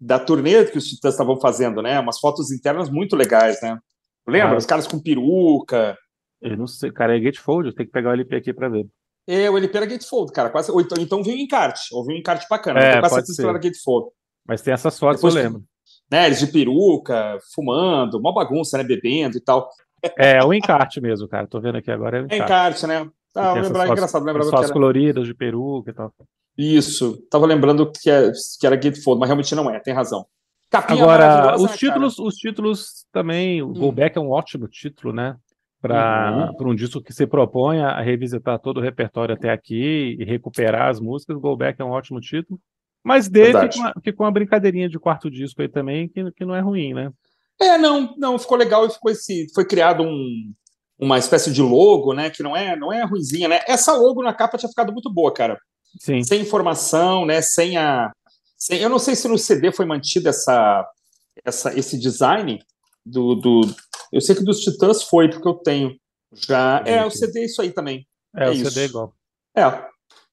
da 0.00 0.18
turnê 0.18 0.64
que 0.64 0.78
os 0.78 0.86
Titãs 0.86 1.14
estavam 1.14 1.40
fazendo, 1.40 1.80
né? 1.82 1.98
Umas 2.00 2.18
fotos 2.18 2.50
internas 2.50 2.90
muito 2.90 3.16
legais, 3.16 3.60
né? 3.62 3.78
Lembra? 4.26 4.54
Ah. 4.54 4.58
Os 4.58 4.66
caras 4.66 4.86
com 4.86 5.00
peruca. 5.00 5.96
Eu 6.40 6.56
não 6.56 6.66
sei, 6.66 6.90
cara, 6.90 7.16
é 7.16 7.20
Gatefold, 7.20 7.68
eu 7.68 7.74
tenho 7.74 7.86
que 7.86 7.92
pegar 7.92 8.10
o 8.10 8.12
LP 8.12 8.36
aqui 8.36 8.52
pra 8.52 8.68
ver. 8.68 8.86
É, 9.28 9.48
o 9.48 9.56
LP 9.56 9.76
era 9.76 9.86
Gatefold, 9.86 10.32
cara. 10.32 10.50
Quase, 10.50 10.70
ou 10.72 10.80
então, 10.80 11.00
então 11.00 11.22
veio 11.22 11.36
um 11.36 11.40
encarte, 11.40 11.94
ou 11.94 12.04
veio 12.04 12.16
um 12.18 12.20
encarte 12.20 12.46
bacana. 12.50 12.80
É, 12.80 12.98
quase 13.00 13.14
pode 13.16 13.34
ser. 13.34 13.46
era 13.46 13.58
Gatefold. 13.58 14.08
Mas 14.46 14.60
tem 14.62 14.74
essas 14.74 14.98
fotos, 14.98 15.18
Depois- 15.20 15.36
eu 15.36 15.42
lembro. 15.42 15.62
Né? 16.10 16.26
Eles 16.26 16.40
de 16.40 16.48
peruca, 16.48 17.38
fumando, 17.54 18.18
uma 18.18 18.34
bagunça, 18.34 18.76
né? 18.76 18.84
Bebendo 18.84 19.36
e 19.36 19.40
tal. 19.40 19.68
É, 20.18 20.44
o 20.44 20.52
encarte 20.52 21.00
mesmo, 21.00 21.28
cara. 21.28 21.46
Tô 21.46 21.60
vendo 21.60 21.78
aqui 21.78 21.90
agora, 21.90 22.18
é 22.18 22.20
o 22.20 22.24
É 22.24 22.26
encarte. 22.36 22.44
encarte, 22.44 22.86
né? 22.86 23.08
Ah, 23.34 23.52
lembrar, 23.54 23.70
fotos- 23.70 23.90
engraçado, 23.92 24.22
lembrava 24.24 24.44
que 24.44 24.50
fotos 24.50 24.64
era. 24.66 24.72
coloridas 24.74 25.26
de 25.26 25.34
peruca 25.34 25.90
e 25.90 25.94
tal. 25.94 26.12
Isso, 26.58 27.16
tava 27.30 27.46
lembrando 27.46 27.90
que, 27.90 28.10
é, 28.10 28.30
que 28.60 28.66
era 28.66 28.76
Gatefold, 28.76 29.18
mas 29.20 29.28
realmente 29.28 29.54
não 29.54 29.70
é, 29.70 29.78
tem 29.80 29.94
razão. 29.94 30.26
Capinha 30.72 31.02
Agora, 31.02 31.54
os 31.56 31.76
títulos, 31.76 32.18
os 32.18 32.34
títulos 32.36 33.04
também, 33.12 33.60
o 33.62 33.68
Hum. 33.68 33.72
Go 33.74 33.92
Back 33.92 34.16
é 34.16 34.20
um 34.20 34.30
ótimo 34.30 34.66
título, 34.66 35.12
né? 35.12 35.36
Para 35.82 36.50
Uhum. 36.58 36.70
um 36.70 36.74
disco 36.74 37.02
que 37.02 37.12
se 37.12 37.26
propõe 37.26 37.80
a 37.80 38.00
revisitar 38.00 38.58
todo 38.58 38.78
o 38.78 38.82
repertório 38.82 39.34
até 39.34 39.50
aqui 39.50 40.16
e 40.18 40.24
recuperar 40.24 40.88
as 40.88 40.98
músicas, 40.98 41.36
Go 41.36 41.54
Back 41.54 41.82
é 41.82 41.84
um 41.84 41.90
ótimo 41.90 42.20
título. 42.20 42.58
Mas 43.04 43.28
dele 43.28 43.58
fica 43.68 43.76
uma, 43.76 43.94
fica 44.02 44.22
uma 44.22 44.30
brincadeirinha 44.30 44.88
de 44.88 44.98
quarto 44.98 45.30
disco 45.30 45.60
aí 45.60 45.68
também, 45.68 46.08
que, 46.08 46.30
que 46.32 46.44
não 46.44 46.54
é 46.54 46.60
ruim, 46.60 46.94
né? 46.94 47.10
É, 47.60 47.76
não, 47.76 48.14
não, 48.16 48.38
ficou 48.38 48.56
legal 48.56 48.86
e 48.86 48.90
ficou 48.90 49.10
esse, 49.10 49.46
foi 49.54 49.66
criado 49.66 50.02
um, 50.02 50.52
uma 50.98 51.18
espécie 51.18 51.52
de 51.52 51.60
logo, 51.60 52.14
né, 52.14 52.30
que 52.30 52.42
não 52.42 52.56
é, 52.56 52.74
não 52.76 52.90
é 52.92 53.04
ruizinha, 53.04 53.48
né? 53.48 53.60
Essa 53.68 53.92
logo 53.92 54.22
na 54.22 54.32
capa 54.32 54.56
tinha 54.56 54.70
ficado 54.70 54.92
muito 54.92 55.12
boa, 55.12 55.34
cara. 55.34 55.58
Sim. 55.98 56.22
Sem 56.22 56.40
informação, 56.40 57.26
né, 57.26 57.42
sem 57.42 57.76
a 57.76 58.10
sem- 58.66 58.80
eu 58.80 58.88
não 58.88 58.98
sei 58.98 59.14
se 59.14 59.26
no 59.28 59.38
CD 59.38 59.72
foi 59.72 59.84
mantido 59.86 60.28
essa, 60.28 60.86
essa 61.44 61.78
esse 61.78 61.98
design 61.98 62.58
do, 63.04 63.34
do 63.34 63.60
eu 64.12 64.20
sei 64.20 64.34
que 64.36 64.44
dos 64.44 64.60
Titãs 64.60 65.02
foi 65.02 65.28
porque 65.28 65.48
eu 65.48 65.54
tenho 65.54 65.96
já 66.34 66.82
é 66.86 67.04
o 67.04 67.10
CD 67.10 67.40
é 67.40 67.44
isso 67.44 67.60
aí 67.60 67.72
também. 67.72 68.06
É, 68.36 68.44
É 68.44 68.48
o 68.50 68.52
isso. 68.52 68.70
CD 68.70 68.80
é 68.82 68.84
igual. 68.88 69.14
É, 69.56 69.62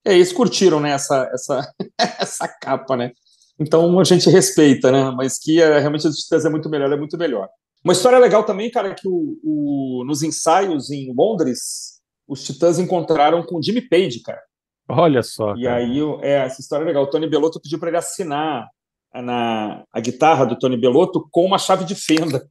é 0.06 0.14
eles 0.14 0.32
curtiram 0.32 0.80
né, 0.80 0.92
essa, 0.92 1.30
essa, 1.34 1.74
essa 2.20 2.48
capa, 2.48 2.96
né? 2.96 3.12
Então 3.60 4.00
a 4.00 4.04
gente 4.06 4.30
respeita, 4.30 4.92
né? 4.92 5.12
Mas 5.12 5.38
que 5.38 5.62
é, 5.62 5.80
realmente 5.80 6.08
os 6.08 6.16
Titãs 6.24 6.46
é 6.46 6.50
muito 6.50 6.70
melhor, 6.70 6.92
é 6.92 6.96
muito 6.98 7.18
melhor. 7.18 7.50
Uma 7.84 7.94
história 7.94 8.18
legal 8.20 8.46
também, 8.46 8.70
cara, 8.72 8.90
é 8.90 8.94
que 8.96 9.08
o, 9.08 9.38
o- 9.44 10.04
nos 10.06 10.24
ensaios 10.24 10.90
em 10.92 11.14
Londres, 11.14 12.00
os 12.28 12.44
Titãs 12.46 12.80
encontraram 12.80 13.44
com 13.44 13.58
o 13.58 13.64
Jimmy 13.64 13.82
Page, 13.82 14.22
cara. 14.22 14.42
Olha 14.90 15.22
só. 15.22 15.56
E 15.56 15.64
cara. 15.64 15.76
aí, 15.76 16.00
é, 16.22 16.46
essa 16.46 16.60
história 16.60 16.84
é 16.84 16.88
legal. 16.88 17.04
O 17.04 17.08
Tony 17.08 17.30
Bellotto 17.30 17.62
pediu 17.62 17.78
para 17.78 17.90
ele 17.90 17.98
assinar 17.98 18.68
a, 19.14 19.22
na, 19.22 19.84
a 19.94 20.00
guitarra 20.00 20.46
do 20.46 20.58
Tony 20.58 20.78
Bellotto 20.78 21.28
com 21.32 21.46
uma 21.46 21.60
chave 21.60 21.86
de 21.86 21.94
fenda, 21.94 22.46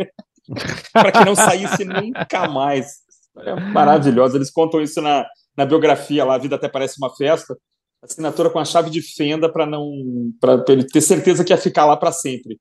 para 0.92 1.10
que 1.10 1.24
não 1.24 1.34
saísse 1.34 1.84
nunca 1.84 2.48
mais. 2.48 2.98
É 3.38 3.54
maravilhosa. 3.54 4.36
Eles 4.36 4.50
contam 4.50 4.80
isso 4.80 5.00
na, 5.00 5.26
na 5.56 5.66
biografia 5.66 6.24
lá, 6.24 6.36
A 6.36 6.38
Vida 6.38 6.56
Até 6.56 6.68
Parece 6.68 6.98
uma 6.98 7.14
Festa. 7.14 7.56
Assinatura 8.00 8.48
com 8.48 8.60
a 8.60 8.64
chave 8.64 8.90
de 8.90 9.02
fenda 9.02 9.50
para 9.52 9.66
não 9.66 9.90
para 10.40 10.62
ele 10.68 10.84
ter 10.84 11.00
certeza 11.00 11.44
que 11.44 11.52
ia 11.52 11.58
ficar 11.58 11.84
lá 11.84 11.96
para 11.96 12.12
sempre. 12.12 12.60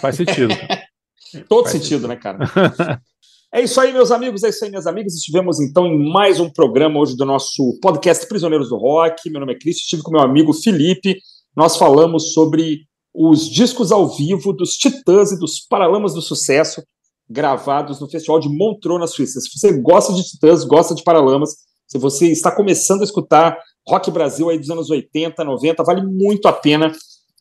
Faz 0.00 0.14
sentido. 0.14 0.54
Todo 1.48 1.64
Faz 1.68 1.72
sentido, 1.72 2.06
né, 2.06 2.14
cara? 2.14 2.38
É 3.54 3.62
isso 3.62 3.80
aí, 3.80 3.92
meus 3.92 4.10
amigos, 4.10 4.42
é 4.42 4.48
isso 4.48 4.64
aí, 4.64 4.70
minhas 4.70 4.88
amigas. 4.88 5.14
Estivemos 5.14 5.60
então 5.60 5.86
em 5.86 6.10
mais 6.10 6.40
um 6.40 6.50
programa 6.50 6.98
hoje 6.98 7.16
do 7.16 7.24
nosso 7.24 7.78
podcast 7.80 8.26
Prisioneiros 8.26 8.68
do 8.68 8.76
Rock. 8.76 9.30
Meu 9.30 9.38
nome 9.38 9.52
é 9.52 9.58
Cris, 9.58 9.76
estive 9.76 10.02
com 10.02 10.10
meu 10.10 10.20
amigo 10.20 10.52
Felipe. 10.52 11.20
Nós 11.56 11.76
falamos 11.76 12.32
sobre 12.32 12.80
os 13.14 13.48
discos 13.48 13.92
ao 13.92 14.14
vivo 14.14 14.52
dos 14.52 14.72
Titãs 14.72 15.30
e 15.30 15.38
dos 15.38 15.60
Paralamas 15.60 16.12
do 16.12 16.20
Sucesso, 16.20 16.82
gravados 17.30 18.00
no 18.00 18.10
Festival 18.10 18.40
de 18.40 18.48
Montreux, 18.48 18.98
na 18.98 19.06
Suíça. 19.06 19.40
Se 19.40 19.48
você 19.56 19.80
gosta 19.80 20.12
de 20.12 20.24
Titãs, 20.24 20.64
gosta 20.64 20.94
de 20.94 21.04
Paralamas, 21.04 21.50
se 21.86 21.98
você 21.98 22.26
está 22.26 22.50
começando 22.50 23.02
a 23.02 23.04
escutar 23.04 23.56
Rock 23.88 24.10
Brasil 24.10 24.50
aí 24.50 24.58
dos 24.58 24.70
anos 24.70 24.90
80, 24.90 25.44
90, 25.44 25.84
vale 25.84 26.02
muito 26.02 26.48
a 26.48 26.52
pena 26.52 26.92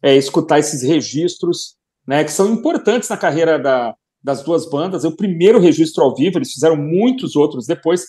é, 0.03 0.15
escutar 0.15 0.59
esses 0.59 0.83
registros, 0.83 1.75
né, 2.07 2.23
que 2.23 2.31
são 2.31 2.53
importantes 2.53 3.09
na 3.09 3.17
carreira 3.17 3.57
da, 3.57 3.95
das 4.25 4.41
duas 4.41 4.67
bandas. 4.67 5.05
É 5.05 5.07
o 5.07 5.15
primeiro 5.15 5.59
registro 5.59 6.03
ao 6.03 6.15
vivo, 6.15 6.39
eles 6.39 6.51
fizeram 6.51 6.75
muitos 6.75 7.35
outros 7.35 7.67
depois. 7.67 8.01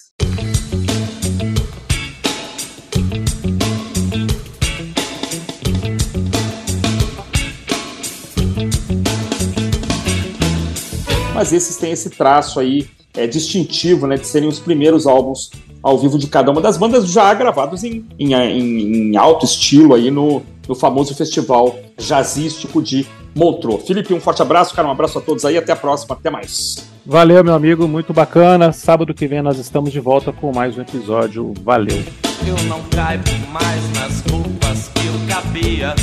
Mas 11.35 11.53
esses 11.53 11.77
têm 11.77 11.93
esse 11.93 12.09
traço 12.09 12.59
aí 12.59 12.89
é, 13.15 13.27
distintivo, 13.27 14.07
né, 14.07 14.17
de 14.17 14.27
serem 14.27 14.49
os 14.49 14.59
primeiros 14.59 15.07
álbuns 15.07 15.51
ao 15.83 15.99
vivo 15.99 16.19
de 16.19 16.27
cada 16.29 16.51
uma 16.51 16.63
das 16.63 16.79
bandas, 16.79 17.11
já 17.11 17.33
gravados 17.35 17.85
em, 17.85 18.07
em, 18.19 18.33
em- 18.33 19.17
alto 19.17 19.45
estilo 19.45 19.95
aí 19.95 20.11
no, 20.11 20.43
no 20.69 20.75
famoso 20.75 21.15
festival 21.15 21.77
jazzístico 21.99 22.83
de 22.83 23.07
Montreux. 23.35 23.87
Felipe, 23.87 24.15
um 24.15 24.21
forte 24.21 24.41
abraço, 24.43 24.75
cara, 24.75 24.89
um 24.89 24.91
abraço 24.91 25.19
a 25.19 25.21
todos 25.21 25.45
aí, 25.45 25.59
até 25.59 25.73
a 25.73 25.77
próxima, 25.77 26.15
até 26.15 26.31
mais. 26.31 26.89
Valeu, 27.05 27.45
meu 27.45 27.55
amigo, 27.55 27.87
muito 27.87 28.13
bacana. 28.13 28.73
Sábado 28.73 29.15
que 29.15 29.29
vem 29.29 29.43
nós 29.43 29.59
estamos 29.59 29.93
de 29.93 30.01
volta 30.01 30.33
com 30.33 30.53
mais 30.53 30.77
um 30.77 30.81
episódio. 30.81 31.55
Valeu. 31.63 32.03
Eu 32.47 32.57
não 32.65 32.83
caibo 32.85 33.31
mais 33.53 33.93
nas 33.93 34.23
roupas 34.31 34.89
que 34.89 35.07
eu 35.07 35.15
cabia. 35.29 35.95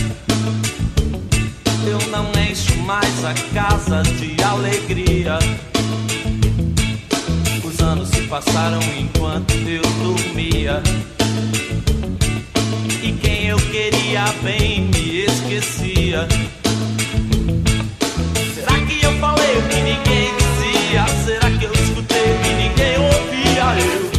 Eu 1.86 2.00
não 2.10 2.32
encho 2.42 2.78
mais 2.84 3.26
a 3.26 3.34
casa 3.54 4.02
de 4.04 4.42
alegria. 4.42 5.40
Os 7.66 7.80
anos 7.82 8.10
se 8.10 8.22
passaram 8.28 8.80
enquanto 8.98 9.54
eu 9.68 9.82
dormia 10.04 10.82
e 13.04 13.12
quem 13.12 13.48
eu 13.48 13.58
queria 13.58 14.24
bem 14.42 14.86
me 14.86 15.26
esquecia. 15.26 16.26
Será 18.56 18.80
que 18.86 19.04
eu 19.04 19.12
falei 19.20 19.58
o 19.58 19.62
que 19.68 19.82
ninguém 19.82 20.32
dizia? 20.38 21.06
Será 21.26 21.52
que 21.52 21.66
eu 21.66 21.74
escutei 21.74 22.22
o 22.22 22.40
que 22.40 22.54
ninguém 22.54 22.98
ouvia? 22.98 23.84
Eu 23.86 24.13